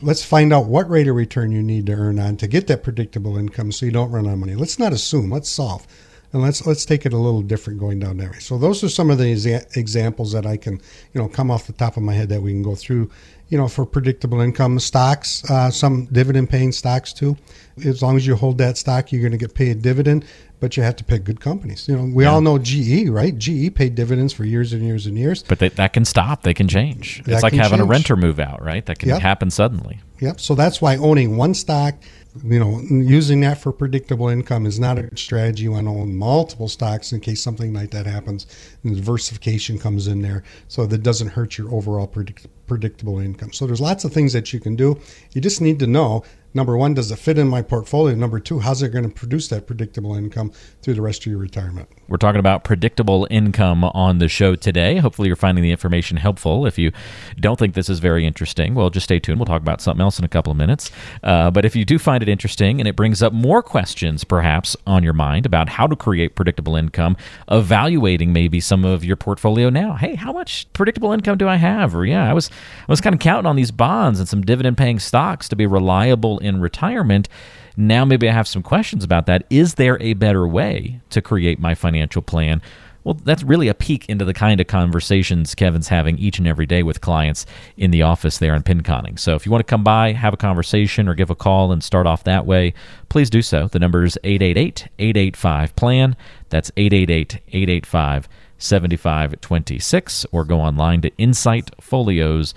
[0.01, 2.85] let's find out what rate of return you need to earn on to get that
[2.85, 4.55] predictable income, so you don't run out of money.
[4.55, 5.29] Let's not assume.
[5.29, 5.85] Let's solve,
[6.33, 8.39] and let's let's take it a little different going down that way.
[8.39, 10.75] So those are some of the exa- examples that I can,
[11.13, 13.11] you know, come off the top of my head that we can go through.
[13.49, 17.37] You know, for predictable income, stocks, uh, some dividend paying stocks too.
[17.85, 20.25] As long as you hold that stock, you're going to get paid dividend
[20.61, 21.89] but you have to pick good companies.
[21.89, 23.37] You know, we all know GE, right?
[23.37, 25.43] GE paid dividends for years and years and years.
[25.43, 26.43] But they, that can stop.
[26.43, 27.23] They can change.
[27.25, 28.85] That it's like having a renter move out, right?
[28.87, 29.21] That can Yep.
[29.21, 30.01] happen suddenly.
[30.21, 30.41] Yep.
[30.41, 31.95] So that's why owning one stock,
[32.43, 35.65] you know, using that for predictable income is not a good strategy.
[35.65, 38.47] You want to own multiple stocks in case something like that happens.
[38.83, 43.53] And diversification comes in there so that doesn't hurt your overall predict- predictable income.
[43.53, 44.99] So there's lots of things that you can do.
[45.35, 46.25] You just need to know
[46.57, 48.17] number one, does it fit in my portfolio?
[48.17, 50.51] Number two, how's it going to produce that predictable income
[50.83, 51.89] through the rest of your retirement?
[52.09, 54.97] We're talking about predictable income on the show today.
[54.97, 56.67] Hopefully, you're finding the information helpful.
[56.67, 56.93] If you
[57.39, 59.39] don't think this is very interesting, well, just stay tuned.
[59.39, 60.91] We'll talk about something else in a couple of minutes.
[61.23, 64.77] Uh, but if you do find it interesting and it brings up more questions, perhaps,
[64.87, 67.17] on your mind about how to create predictable income,
[67.51, 69.95] evaluating maybe some of your portfolio now.
[69.95, 71.95] Hey, how much predictable income do I have?
[71.95, 72.51] Or, yeah, I was,
[72.89, 75.67] I was kind of counting on these bonds and some dividend paying stocks to be
[75.67, 77.29] reliable in retirement.
[77.77, 79.45] Now, maybe I have some questions about that.
[79.51, 82.63] Is there a better way to create my financial plan?
[83.07, 86.67] Well, that's really a peek into the kind of conversations Kevin's having each and every
[86.67, 89.17] day with clients in the office there in Pinconning.
[89.17, 91.85] So if you want to come by, have a conversation, or give a call and
[91.85, 92.75] start off that way,
[93.09, 93.69] please do so.
[93.69, 96.17] The number is 888 885 PLAN.
[96.49, 98.29] That's 888 885
[98.59, 102.55] 7526 or go online to insightfolios.com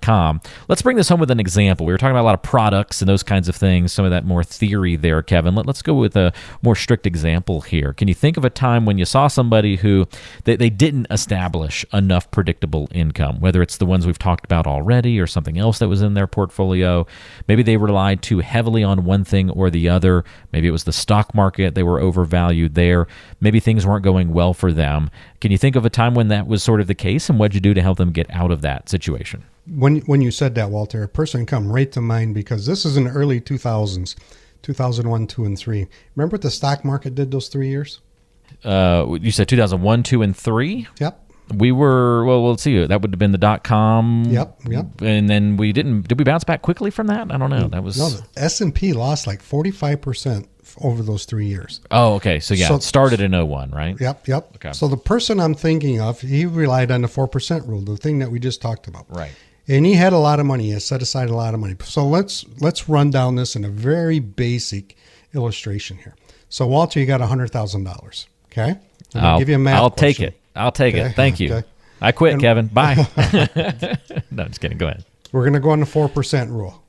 [0.00, 0.40] com.
[0.68, 1.86] Let's bring this home with an example.
[1.86, 4.10] We were talking about a lot of products and those kinds of things, some of
[4.10, 5.54] that more theory there, Kevin.
[5.54, 7.92] Let, us go with a more strict example here.
[7.92, 10.06] Can you think of a time when you saw somebody who
[10.44, 15.18] they, they didn't establish enough predictable income, whether it's the ones we've talked about already
[15.20, 17.06] or something else that was in their portfolio?
[17.48, 20.24] Maybe they relied too heavily on one thing or the other.
[20.52, 23.06] Maybe it was the stock market, they were overvalued there.
[23.40, 25.10] Maybe things weren't going well for them.
[25.42, 27.52] Can you think of a time when that was sort of the case and what'd
[27.52, 29.42] you do to help them get out of that situation?
[29.66, 32.96] when when you said that, Walter, a person come right to mind because this is
[32.96, 34.14] in the early 2000s,
[34.62, 35.88] 2001, two, and three.
[36.14, 37.98] Remember what the stock market did those three years?
[38.62, 40.86] Uh, you said 2001, two, and three.
[41.00, 41.18] Yep.
[41.56, 42.48] We were well.
[42.48, 42.86] Let's see.
[42.86, 44.22] That would have been the dot com.
[44.28, 44.60] Yep.
[44.68, 45.02] Yep.
[45.02, 46.06] And then we didn't.
[46.06, 47.32] Did we bounce back quickly from that?
[47.32, 47.66] I don't know.
[47.66, 48.10] That was no.
[48.10, 50.48] The S and P lost like 45 percent
[50.80, 51.80] over those three years.
[51.90, 52.40] Oh, okay.
[52.40, 54.00] So yeah, So- it started in 01, right?
[54.00, 54.50] Yep, yep.
[54.56, 54.72] Okay.
[54.72, 58.18] So the person I'm thinking of, he relied on the four percent rule, the thing
[58.20, 59.06] that we just talked about.
[59.08, 59.32] Right.
[59.68, 60.72] And he had a lot of money.
[60.72, 61.76] He set aside a lot of money.
[61.84, 64.96] So let's let's run down this in a very basic
[65.34, 66.14] illustration here.
[66.48, 68.26] So Walter, you got hundred thousand dollars.
[68.46, 68.76] Okay.
[69.14, 70.38] I'm I'll, give you a math I'll take it.
[70.56, 71.14] I'll take Okay, it.
[71.14, 71.54] Thank you.
[71.54, 71.68] okay.
[72.00, 72.66] I quit, Kevin.
[72.66, 72.94] Bye.
[74.30, 74.78] no, just kidding.
[74.78, 75.04] Go ahead.
[75.30, 76.81] We're gonna go on the four percent rule.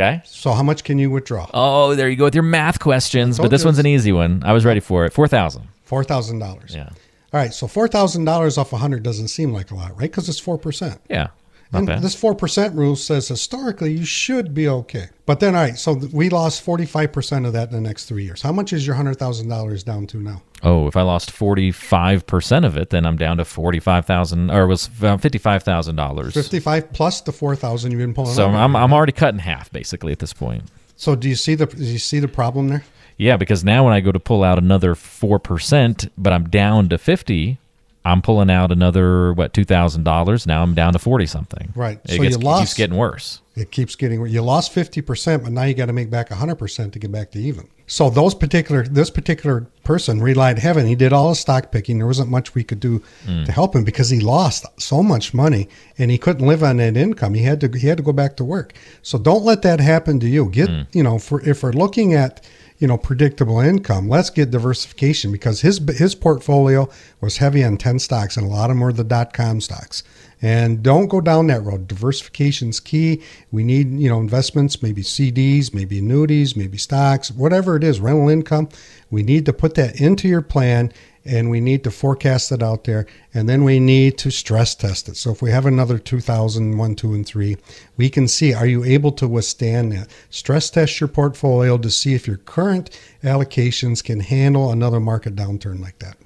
[0.00, 0.22] Okay.
[0.24, 1.48] So how much can you withdraw?
[1.52, 3.38] Oh, there you go with your math questions.
[3.38, 4.42] But this you one's an easy one.
[4.44, 5.12] I was ready for it.
[5.12, 5.68] Four thousand.
[5.84, 6.74] Four thousand dollars.
[6.74, 6.88] Yeah.
[6.88, 7.52] All right.
[7.52, 10.10] So four thousand dollars off a hundred doesn't seem like a lot, right?
[10.10, 11.00] Because it's four percent.
[11.10, 11.28] Yeah.
[11.72, 12.02] Not And bad.
[12.02, 15.08] this four percent rule says historically you should be okay.
[15.24, 18.06] But then, all right, so we lost forty five percent of that in the next
[18.06, 18.42] three years.
[18.42, 20.42] How much is your hundred thousand dollars down to now?
[20.62, 24.04] oh, if I lost forty five percent of it, then I'm down to forty five
[24.04, 26.34] thousand, or it was uh, fifty five thousand dollars.
[26.34, 28.34] Fifty five plus the four thousand you've been pulling.
[28.34, 28.48] So.
[28.48, 30.64] I'm I'm already cut in half basically at this point.
[30.96, 32.82] so do you see the do you see the problem there?
[33.16, 36.88] Yeah, because now when I go to pull out another four percent, but I'm down
[36.88, 37.59] to fifty,
[38.04, 40.46] I'm pulling out another what two thousand dollars.
[40.46, 41.72] Now I'm down to forty something.
[41.74, 42.00] Right.
[42.04, 43.40] It So gets, you lost- keeps getting worse.
[43.56, 44.30] It keeps getting worse.
[44.30, 47.12] you lost fifty percent, but now you got to make back hundred percent to get
[47.12, 47.68] back to even.
[47.86, 50.88] So those particular this particular person relied heavily.
[50.88, 51.98] He did all his stock picking.
[51.98, 53.44] There wasn't much we could do mm.
[53.44, 56.96] to help him because he lost so much money and he couldn't live on that
[56.96, 57.34] income.
[57.34, 58.72] He had to he had to go back to work.
[59.02, 60.48] So don't let that happen to you.
[60.48, 60.86] Get mm.
[60.94, 62.46] you know for if we're looking at
[62.80, 66.88] you know predictable income, let's get diversification because his his portfolio
[67.20, 70.02] was heavy on ten stocks and a lot of them were the dot com stocks.
[70.42, 71.86] And don't go down that road.
[71.86, 73.22] Diversification's key.
[73.52, 78.30] We need, you know, investments, maybe CDs, maybe annuities, maybe stocks, whatever it is, rental
[78.30, 78.70] income.
[79.10, 82.84] We need to put that into your plan and we need to forecast it out
[82.84, 83.06] there.
[83.34, 85.16] And then we need to stress test it.
[85.16, 87.56] So if we have another 2001, 2, and 3,
[87.96, 90.10] we can see are you able to withstand that?
[90.30, 92.90] Stress test your portfolio to see if your current
[93.22, 96.16] allocations can handle another market downturn like that.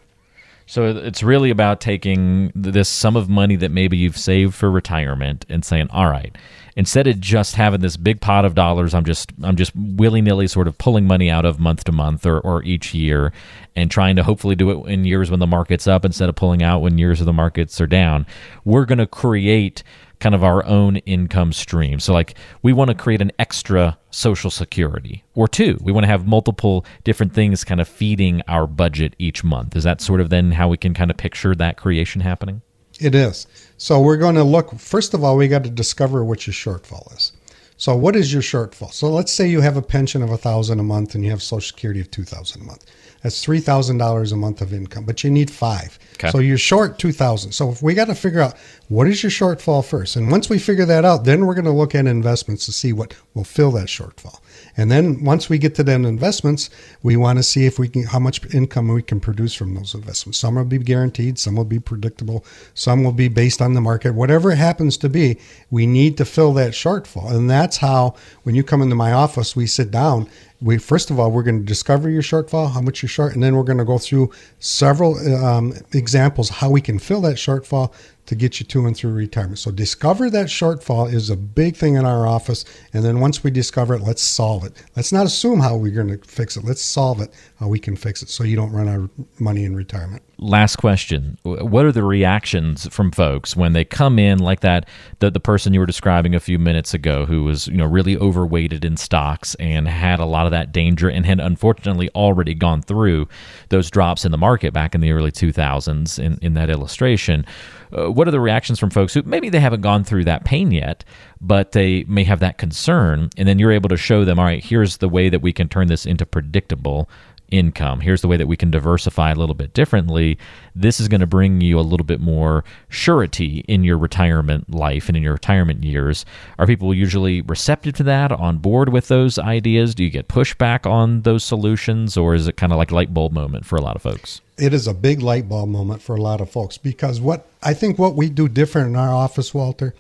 [0.67, 5.45] So it's really about taking this sum of money that maybe you've saved for retirement
[5.49, 6.37] and saying, "All right,
[6.75, 10.47] instead of just having this big pot of dollars, I'm just I'm just willy nilly
[10.47, 13.33] sort of pulling money out of month to month or, or each year,
[13.77, 16.63] and trying to hopefully do it in years when the market's up instead of pulling
[16.63, 18.27] out when years of the markets are down.
[18.65, 19.83] We're going to create."
[20.25, 22.01] Kind of our own income stream.
[22.01, 25.77] So, like, we want to create an extra social security or two.
[25.83, 29.77] We want to have multiple different things kind of feeding our budget each month.
[29.77, 32.63] Is that sort of then how we can kind of picture that creation happening?
[32.99, 33.47] It is.
[33.77, 37.15] So we're going to look, first of all, we got to discover what your shortfall
[37.15, 37.33] is.
[37.77, 38.95] So what is your shortfall?
[38.95, 41.43] So let's say you have a pension of a thousand a month and you have
[41.43, 42.87] social security of two thousand a month.
[43.25, 45.99] That's three thousand dollars a month of income, but you need five.
[46.17, 46.31] Okay.
[46.31, 47.53] So you're short two thousand.
[47.53, 48.55] So if we got to figure out
[48.89, 51.71] what is your shortfall first, and once we figure that out, then we're going to
[51.71, 54.41] look at investments to see what will fill that shortfall.
[54.77, 56.69] And then once we get to then investments,
[57.03, 59.95] we want to see if we can how much income we can produce from those
[59.95, 60.39] investments.
[60.39, 64.15] Some will be guaranteed, some will be predictable, some will be based on the market.
[64.15, 65.39] Whatever it happens to be,
[65.71, 67.33] we need to fill that shortfall.
[67.35, 70.29] And that's how when you come into my office, we sit down
[70.65, 73.43] we first of all we're going to discover your shortfall how much you're short and
[73.43, 77.93] then we're going to go through several um, examples how we can fill that shortfall
[78.27, 79.59] to get you to and through retirement.
[79.59, 82.65] So discover that shortfall is a big thing in our office.
[82.93, 84.73] And then once we discover it let's solve it.
[84.97, 86.65] Let's not assume how we're going to fix it.
[86.65, 89.65] Let's solve it how we can fix it so you don't run out of money
[89.65, 90.23] in retirement.
[90.39, 91.39] Last question.
[91.45, 94.89] What are the reactions from folks when they come in like that
[95.21, 98.17] the, the person you were describing a few minutes ago who was you know really
[98.17, 102.83] overweighted in stocks and had a lot of that danger and had unfortunately already gone
[102.83, 103.29] through
[103.69, 107.47] those drops in the market back in the early 2000s in, in that illustration
[107.93, 110.71] uh, what are the reactions from folks who maybe they haven't gone through that pain
[110.71, 111.05] yet
[111.41, 114.65] but they may have that concern and then you're able to show them all right
[114.65, 117.09] here's the way that we can turn this into predictable
[117.51, 118.01] income.
[118.01, 120.39] Here's the way that we can diversify a little bit differently.
[120.75, 125.09] This is going to bring you a little bit more surety in your retirement life
[125.09, 126.25] and in your retirement years.
[126.59, 129.95] Are people usually receptive to that, on board with those ideas?
[129.95, 133.33] Do you get pushback on those solutions, or is it kind of like light bulb
[133.33, 134.41] moment for a lot of folks?
[134.57, 137.75] It is a big light bulb moment for a lot of folks because what I
[137.75, 139.95] think what we do different in our office, Walter,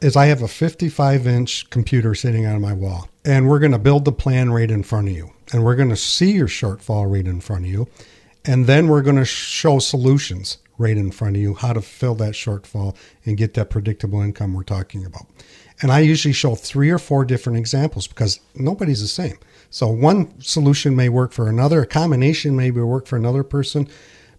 [0.00, 3.78] is I have a 55 inch computer sitting on my wall, and we're going to
[3.78, 7.10] build the plan right in front of you, and we're going to see your shortfall
[7.10, 7.88] right in front of you,
[8.44, 12.14] and then we're going to show solutions right in front of you how to fill
[12.16, 15.26] that shortfall and get that predictable income we're talking about.
[15.80, 19.38] And I usually show three or four different examples because nobody's the same.
[19.70, 23.88] So one solution may work for another, a combination maybe work for another person.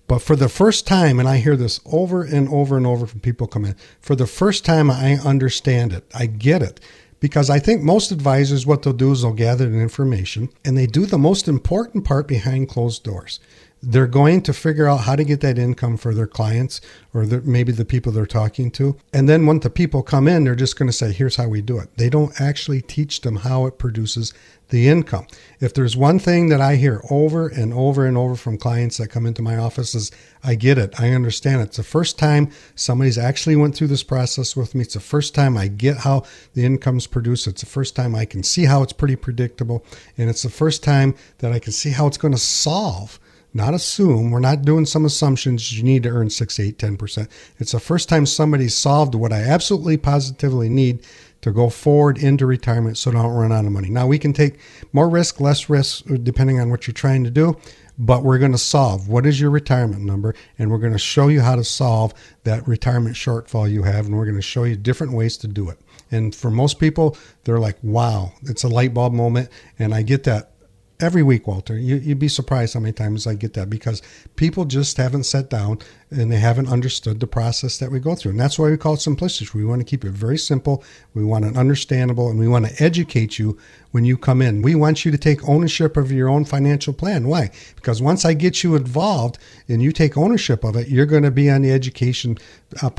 [0.07, 3.19] But for the first time, and I hear this over and over and over from
[3.19, 6.09] people come in, for the first time I understand it.
[6.15, 6.79] I get it.
[7.19, 10.85] Because I think most advisors, what they'll do is they'll gather the information and they
[10.85, 13.39] do the most important part behind closed doors
[13.81, 16.81] they're going to figure out how to get that income for their clients
[17.13, 18.97] or maybe the people they're talking to.
[19.13, 21.61] And then when the people come in, they're just going to say, here's how we
[21.61, 21.95] do it.
[21.97, 24.33] They don't actually teach them how it produces
[24.69, 25.25] the income.
[25.59, 29.07] If there's one thing that I hear over and over and over from clients that
[29.07, 30.11] come into my office is,
[30.43, 30.99] I get it.
[30.99, 31.65] I understand it.
[31.65, 34.81] It's the first time somebody's actually went through this process with me.
[34.81, 37.47] It's the first time I get how the income's produced.
[37.47, 39.85] It's the first time I can see how it's pretty predictable.
[40.17, 43.19] And it's the first time that I can see how it's going to solve
[43.57, 44.31] not assume.
[44.31, 47.27] We're not doing some assumptions you need to earn 6, 8, 10%.
[47.57, 51.03] It's the first time somebody solved what I absolutely positively need
[51.41, 53.89] to go forward into retirement so don't run out of money.
[53.89, 54.59] Now, we can take
[54.93, 57.57] more risk, less risk, uh, depending on what you're trying to do,
[57.97, 61.27] but we're going to solve what is your retirement number, and we're going to show
[61.27, 64.75] you how to solve that retirement shortfall you have, and we're going to show you
[64.75, 65.79] different ways to do it.
[66.11, 69.49] And for most people, they're like, wow, it's a light bulb moment.
[69.79, 70.51] And I get that
[70.99, 71.77] every week, Walter.
[71.77, 74.01] You, would be surprised how many times I get that because
[74.35, 78.31] people just haven't sat down and they haven't understood the process that we go through.
[78.31, 79.49] And that's why we call it simplicity.
[79.53, 80.83] We want to keep it very simple.
[81.13, 83.57] We want it understandable and we want to educate you
[83.91, 84.61] when you come in.
[84.61, 87.27] We want you to take ownership of your own financial plan.
[87.27, 87.51] Why?
[87.75, 91.31] Because once I get you involved and you take ownership of it, you're going to
[91.31, 92.37] be on the education
[92.83, 92.89] uh,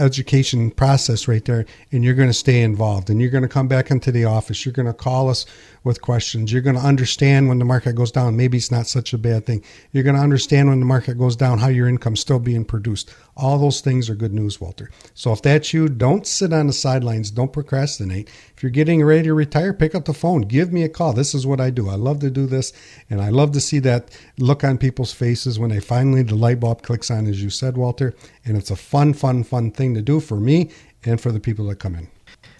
[0.00, 3.08] education process right there, and you're going to stay involved.
[3.08, 4.64] And you're going to come back into the office.
[4.64, 5.46] You're going to call us
[5.84, 6.52] with questions.
[6.52, 8.36] You're going to understand when the market goes down.
[8.36, 9.62] Maybe it's not such a bad thing.
[9.92, 13.14] You're going to understand when the market goes down how your income still being produced.
[13.36, 14.90] All those things are good news, Walter.
[15.14, 17.30] So if that's you, don't sit on the sidelines.
[17.30, 18.28] Don't procrastinate.
[18.56, 20.42] If you're getting ready to retire, pick up the phone.
[20.42, 21.12] Give me a call.
[21.12, 21.88] This is what I do.
[21.88, 22.72] I love to do this,
[23.10, 26.60] and I love to see that look on people's faces when they finally the light
[26.60, 28.14] bulb clicks on, as you said, Walter.
[28.44, 30.70] And it's a fun, fun, fun thing to do for me
[31.04, 32.08] and for the people that come in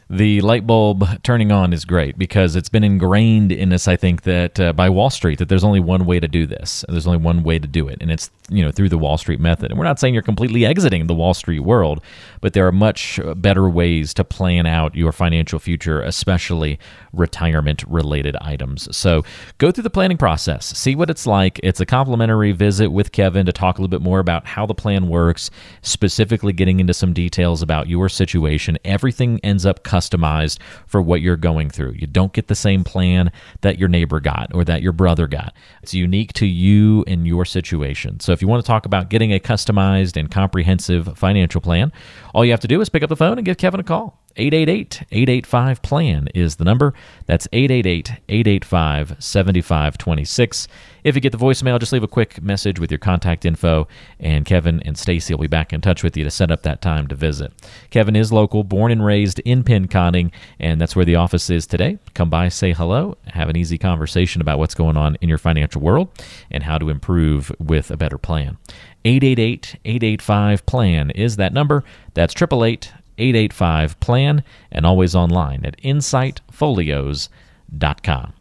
[0.08, 4.22] the light bulb turning on is great because it's been ingrained in us i think
[4.22, 6.84] that uh, by wall street that there's only one way to do this.
[6.88, 7.98] There's only one way to do it.
[8.00, 9.70] And it's you know through the wall street method.
[9.70, 12.00] And we're not saying you're completely exiting the wall street world
[12.40, 16.78] but there are much better ways to plan out your financial future especially
[17.12, 18.94] retirement related items.
[18.96, 19.24] So
[19.58, 20.66] go through the planning process.
[20.66, 21.58] See what it's like.
[21.62, 24.74] It's a complimentary visit with kevin to talk a little bit more about how the
[24.74, 25.50] plan works
[25.82, 28.78] specifically getting into some details about your situation.
[28.84, 31.92] Everything ends up customized for what you're going through.
[31.92, 33.32] You don't get the same plan
[33.62, 35.54] that your neighbor got or that your brother got.
[35.82, 38.20] It's unique to you and your situation.
[38.20, 41.92] So if you want to talk about getting a customized and comprehensive financial plan,
[42.34, 44.20] all you have to do is pick up the phone and give Kevin a call.
[44.36, 46.92] 888 885 PLAN is the number.
[47.26, 50.68] That's 888 885 7526.
[51.04, 53.86] If you get the voicemail, just leave a quick message with your contact info,
[54.18, 56.82] and Kevin and Stacy will be back in touch with you to set up that
[56.82, 57.52] time to visit.
[57.90, 61.98] Kevin is local, born and raised in Pinconning, and that's where the office is today.
[62.14, 65.80] Come by, say hello, have an easy conversation about what's going on in your financial
[65.80, 66.08] world
[66.50, 68.58] and how to improve with a better plan.
[69.04, 71.84] 888 885 PLAN is that number.
[72.14, 78.32] That's 888 885 PLAN and always online at insightfolios.com.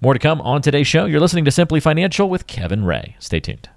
[0.00, 1.04] More to come on today's show.
[1.04, 3.16] You're listening to Simply Financial with Kevin Ray.
[3.18, 3.68] Stay tuned.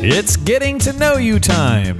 [0.00, 1.98] It's getting to know you time.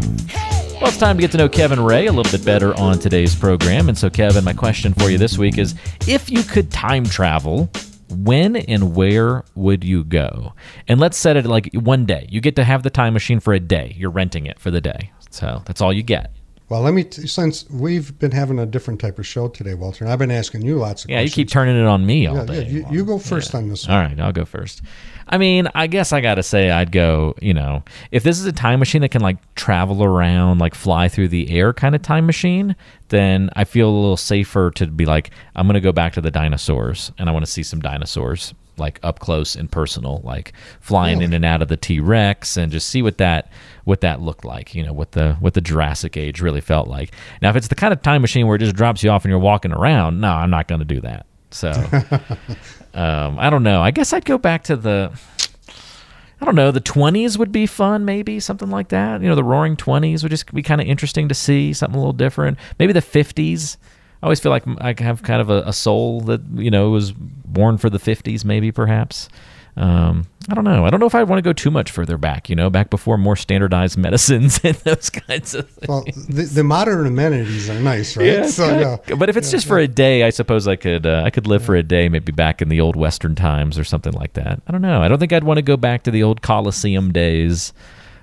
[0.80, 3.34] Well, it's time to get to know Kevin Ray a little bit better on today's
[3.34, 3.88] program.
[3.88, 5.74] And so, Kevin, my question for you this week is
[6.06, 7.68] if you could time travel,
[8.10, 10.54] when and where would you go?
[10.86, 12.26] And let's set it like one day.
[12.30, 13.94] You get to have the time machine for a day.
[13.98, 15.10] You're renting it for the day.
[15.30, 16.32] So that's all you get.
[16.70, 20.04] Well, let me t- since we've been having a different type of show today, Walter,
[20.04, 21.10] and I've been asking you lots of questions.
[21.10, 21.34] Yeah, you questions.
[21.34, 22.62] keep turning it on me all Yeah, day.
[22.64, 23.88] yeah, you, you go first on this.
[23.88, 24.10] All One.
[24.10, 24.82] right, I'll go first.
[25.28, 28.46] I mean, I guess I got to say I'd go, you know, if this is
[28.46, 32.02] a time machine that can like travel around, like fly through the air kind of
[32.02, 32.74] time machine,
[33.08, 36.20] then I feel a little safer to be like, I'm going to go back to
[36.20, 40.52] the dinosaurs and I want to see some dinosaurs like up close and personal, like
[40.80, 43.50] flying in and out of the T-Rex and just see what that
[43.84, 47.12] what that looked like, you know, what the what the Jurassic age really felt like.
[47.42, 49.30] Now, if it's the kind of time machine where it just drops you off and
[49.30, 51.26] you're walking around, no, I'm not going to do that.
[51.50, 51.70] So
[52.94, 53.80] um, I don't know.
[53.80, 55.12] I guess I'd go back to the.
[56.40, 56.70] I don't know.
[56.70, 59.22] The twenties would be fun, maybe something like that.
[59.22, 61.98] You know, the Roaring Twenties would just be kind of interesting to see something a
[61.98, 62.58] little different.
[62.78, 63.76] Maybe the fifties.
[64.22, 67.12] I always feel like I have kind of a, a soul that you know was
[67.12, 69.28] born for the fifties, maybe perhaps.
[69.76, 70.86] Um, I don't know.
[70.86, 72.48] I don't know if I want to go too much further back.
[72.48, 75.88] You know, back before more standardized medicines and those kinds of things.
[75.88, 78.26] Well, the, the modern amenities are nice, right?
[78.26, 81.22] Yeah, so yeah, But if it's just for a day, I suppose I could uh,
[81.24, 84.12] I could live for a day, maybe back in the old Western times or something
[84.14, 84.62] like that.
[84.66, 85.02] I don't know.
[85.02, 87.72] I don't think I'd want to go back to the old Colosseum days.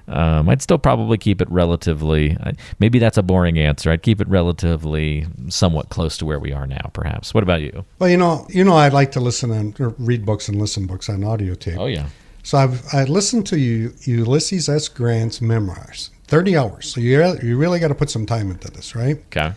[0.08, 2.38] Um, I'd still probably keep it relatively.
[2.80, 3.89] Maybe that's a boring answer.
[3.91, 7.34] I'd keep it relatively somewhat close to where we are now, perhaps.
[7.34, 7.86] What about you?
[7.99, 11.10] well, you know, you know, I'd like to listen and read books and listen books
[11.10, 11.80] on audio tape.
[11.80, 12.08] Oh yeah,
[12.43, 14.88] So I've I listened to Ulysses S.
[14.89, 16.93] Grant's memoirs, thirty hours.
[16.93, 19.18] So you you really got to put some time into this, right?
[19.28, 19.53] okay.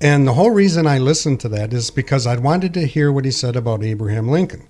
[0.00, 3.24] And the whole reason I listened to that is because I wanted to hear what
[3.24, 4.66] he said about Abraham Lincoln,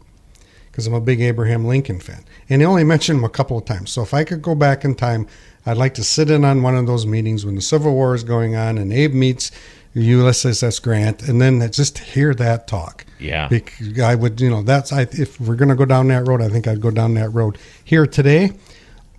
[0.72, 2.24] because I'm a big Abraham Lincoln fan.
[2.48, 3.90] And he only mentioned him a couple of times.
[3.90, 5.28] So if I could go back in time,
[5.66, 8.24] I'd like to sit in on one of those meetings when the Civil War is
[8.24, 9.52] going on and Abe meets
[9.94, 10.78] Ulysses S.
[10.78, 13.04] Grant, and then just hear that talk.
[13.18, 13.48] Yeah.
[13.48, 16.40] Bec- I would, you know, that's I, if we're going to go down that road,
[16.40, 18.52] I think I'd go down that road here today.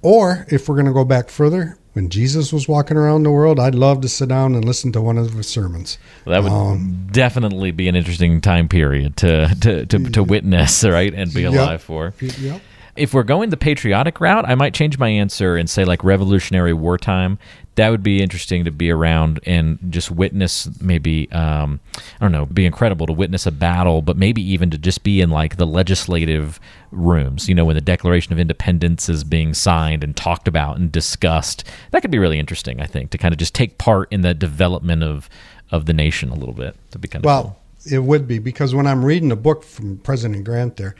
[0.02, 3.60] Or if we're going to go back further, when Jesus was walking around the world,
[3.60, 5.98] I'd love to sit down and listen to one of his sermons.
[6.26, 10.84] Well, that would Um, definitely be an interesting time period to to to, to witness,
[10.84, 11.54] right, and be Yep.
[11.54, 12.14] alive for.
[12.20, 12.62] Yep.
[12.96, 16.74] If we're going the patriotic route, I might change my answer and say like Revolutionary
[16.74, 17.40] wartime.
[17.76, 20.70] That would be interesting to be around and just witness.
[20.80, 24.78] Maybe um, I don't know, be incredible to witness a battle, but maybe even to
[24.78, 26.60] just be in like the legislative
[26.92, 27.50] rooms.
[27.50, 31.64] You know, when the Declaration of Independence is being signed and talked about and discussed.
[31.90, 32.80] That could be really interesting.
[32.80, 35.30] I think to kind of just take part in the development of
[35.72, 36.76] of the nation a little bit.
[36.92, 37.94] To be kind of Well, cool.
[37.94, 40.94] it would be because when I'm reading a book from President Grant, there,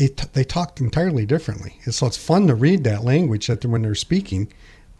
[0.00, 1.78] it, they talked entirely differently.
[1.84, 4.52] And so it's fun to read that language that when they're speaking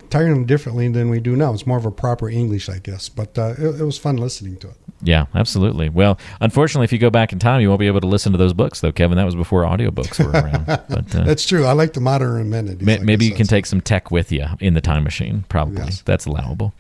[0.03, 1.53] entirely differently than we do now.
[1.55, 3.09] It's more of a proper English, I guess.
[3.09, 4.75] But uh, it, it was fun listening to it.
[5.03, 5.89] Yeah, absolutely.
[5.89, 8.39] Well, unfortunately, if you go back in time, you won't be able to listen to
[8.39, 9.17] those books, though, Kevin.
[9.17, 10.67] That was before audiobooks were around.
[10.67, 11.65] But uh, That's true.
[11.65, 12.85] I like the modern amenities.
[12.85, 15.45] may, I maybe you can take some tech with you in the time machine.
[15.49, 16.03] Probably Yes.
[16.03, 16.75] that's allowable.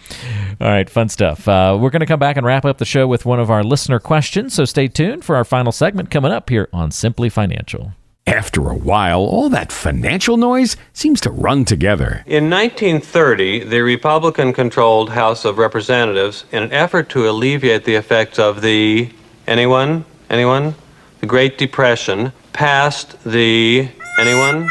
[0.60, 1.46] All right, fun stuff.
[1.46, 3.62] Uh, we're going to come back and wrap up the show with one of our
[3.62, 4.52] listener questions.
[4.54, 7.92] So stay tuned for our final segment coming up here on Simply Financial.
[8.26, 12.22] After a while, all that financial noise seems to run together.
[12.26, 18.38] In 1930, the Republican controlled House of Representatives, in an effort to alleviate the effects
[18.38, 19.10] of the.
[19.46, 20.04] Anyone?
[20.28, 20.74] Anyone?
[21.20, 23.88] The Great Depression, passed the.
[24.18, 24.68] Anyone?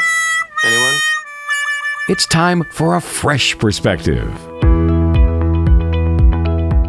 [0.66, 1.00] Anyone?
[2.08, 4.32] It's time for a fresh perspective.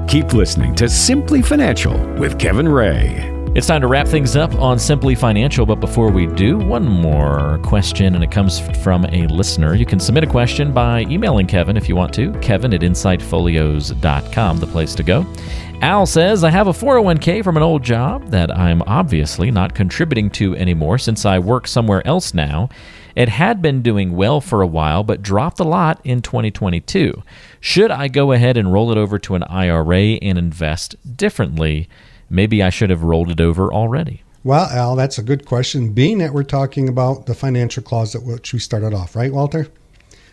[0.09, 3.39] Keep listening to Simply Financial with Kevin Ray.
[3.53, 7.59] It's time to wrap things up on Simply Financial, but before we do, one more
[7.64, 9.74] question, and it comes from a listener.
[9.74, 14.59] You can submit a question by emailing Kevin if you want to, kevin at insightfolios.com,
[14.59, 15.26] the place to go.
[15.82, 20.30] Al says, I have a 401k from an old job that I'm obviously not contributing
[20.30, 22.68] to anymore since I work somewhere else now.
[23.16, 27.20] It had been doing well for a while, but dropped a lot in 2022.
[27.59, 31.88] Should I go ahead and roll it over to an IRA and invest differently?
[32.31, 34.22] Maybe I should have rolled it over already.
[34.43, 35.93] Well, Al, that's a good question.
[35.93, 39.66] Being that we're talking about the financial clause at which we started off, right, Walter?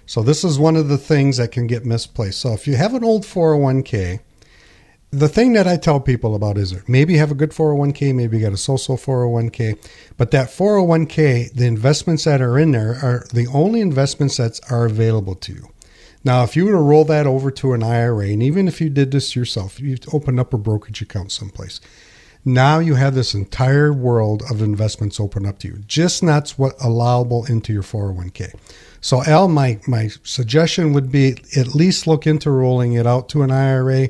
[0.06, 2.40] So this is one of the things that can get misplaced.
[2.40, 4.22] So if you have an old 401k,
[5.12, 8.38] the thing that I tell people about is maybe you have a good 401k, maybe
[8.38, 9.78] you got a so-so 401k,
[10.16, 14.86] but that 401k, the investments that are in there are the only investments that are
[14.86, 15.70] available to you.
[16.28, 18.90] Now, if you were to roll that over to an IRA, and even if you
[18.90, 21.80] did this yourself, you've opened up a brokerage account someplace,
[22.44, 25.76] now you have this entire world of investments open up to you.
[25.88, 28.54] Just not what allowable into your 401k.
[29.00, 33.44] So, Al, my, my suggestion would be at least look into rolling it out to
[33.44, 34.10] an IRA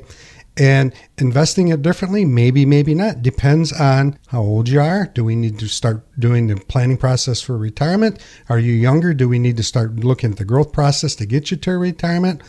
[0.58, 2.24] and investing it differently.
[2.24, 3.22] Maybe, maybe not.
[3.22, 5.06] Depends on how old you are.
[5.06, 8.20] Do we need to start doing the planning process for retirement?
[8.48, 9.14] Are you younger?
[9.14, 12.42] Do we need to start looking at the growth process to get you to retirement?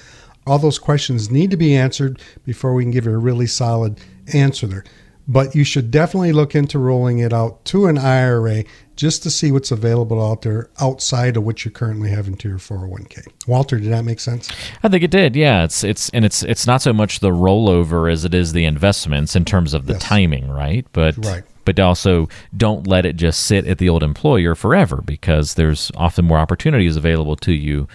[0.47, 3.99] All those questions need to be answered before we can give you a really solid
[4.33, 4.83] answer there.
[5.27, 8.63] But you should definitely look into rolling it out to an IRA
[8.99, 12.57] just to see what's available out there outside of what you currently have into your
[12.57, 13.25] 401k.
[13.47, 14.49] Walter, did that make sense?
[14.83, 15.37] I think it did.
[15.37, 18.65] Yeah, it's it's and it's it's not so much the rollover as it is the
[18.65, 20.03] investments in terms of the Yes.
[20.03, 20.85] timing, right?
[20.91, 21.43] But Right.
[21.63, 22.27] but also
[22.57, 26.97] don't let it just sit at the old employer forever because there's often more opportunities
[26.97, 27.87] available to you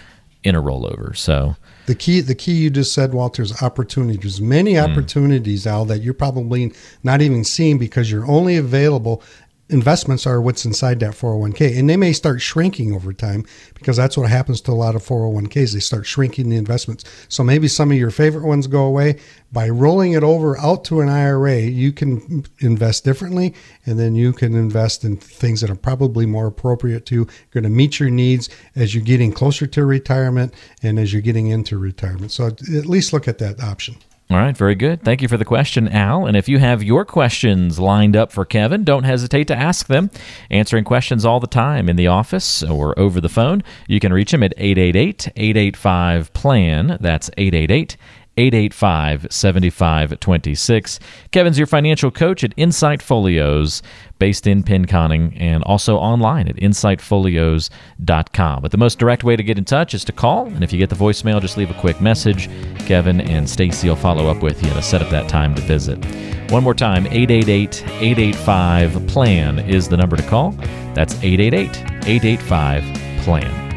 [0.42, 1.14] in a rollover.
[1.16, 4.16] So The key, the key you just said, Walter, is opportunity.
[4.18, 4.80] There's many hmm.
[4.80, 9.22] opportunities, Al, that you're probably not even seeing because you're only available.
[9.70, 14.14] Investments are what's inside that 401k, and they may start shrinking over time because that's
[14.14, 15.72] what happens to a lot of 401ks.
[15.72, 17.04] They start shrinking the investments.
[17.30, 19.18] So maybe some of your favorite ones go away.
[19.52, 23.54] By rolling it over out to an IRA, you can invest differently,
[23.86, 27.70] and then you can invest in things that are probably more appropriate to, going to
[27.70, 30.52] meet your needs as you're getting closer to retirement
[30.82, 32.32] and as you're getting into retirement.
[32.32, 33.96] So at least look at that option.
[34.30, 35.02] All right, very good.
[35.02, 36.26] Thank you for the question, Al.
[36.26, 40.10] And if you have your questions lined up for Kevin, don't hesitate to ask them.
[40.50, 43.62] Answering questions all the time in the office or over the phone.
[43.86, 46.96] You can reach him at 888 885 PLAN.
[47.00, 47.98] That's 888
[48.36, 51.00] 885 7526.
[51.30, 53.82] Kevin's your financial coach at Insight Folios,
[54.18, 58.62] based in Pinconning, and also online at insightfolios.com.
[58.62, 60.78] But the most direct way to get in touch is to call, and if you
[60.78, 62.48] get the voicemail, just leave a quick message.
[62.86, 66.04] Kevin and Stacy will follow up with you to set up that time to visit.
[66.50, 70.50] One more time 888 885 PLAN is the number to call.
[70.94, 71.76] That's 888
[72.06, 73.73] 885 PLAN.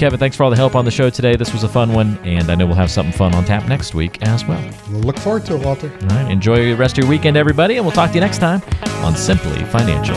[0.00, 1.36] Kevin, thanks for all the help on the show today.
[1.36, 3.94] This was a fun one, and I know we'll have something fun on tap next
[3.94, 4.58] week as well.
[4.90, 5.92] We'll look forward to it, Walter.
[5.92, 8.38] All right, enjoy the rest of your weekend, everybody, and we'll talk to you next
[8.38, 8.62] time
[9.04, 10.16] on Simply Financial.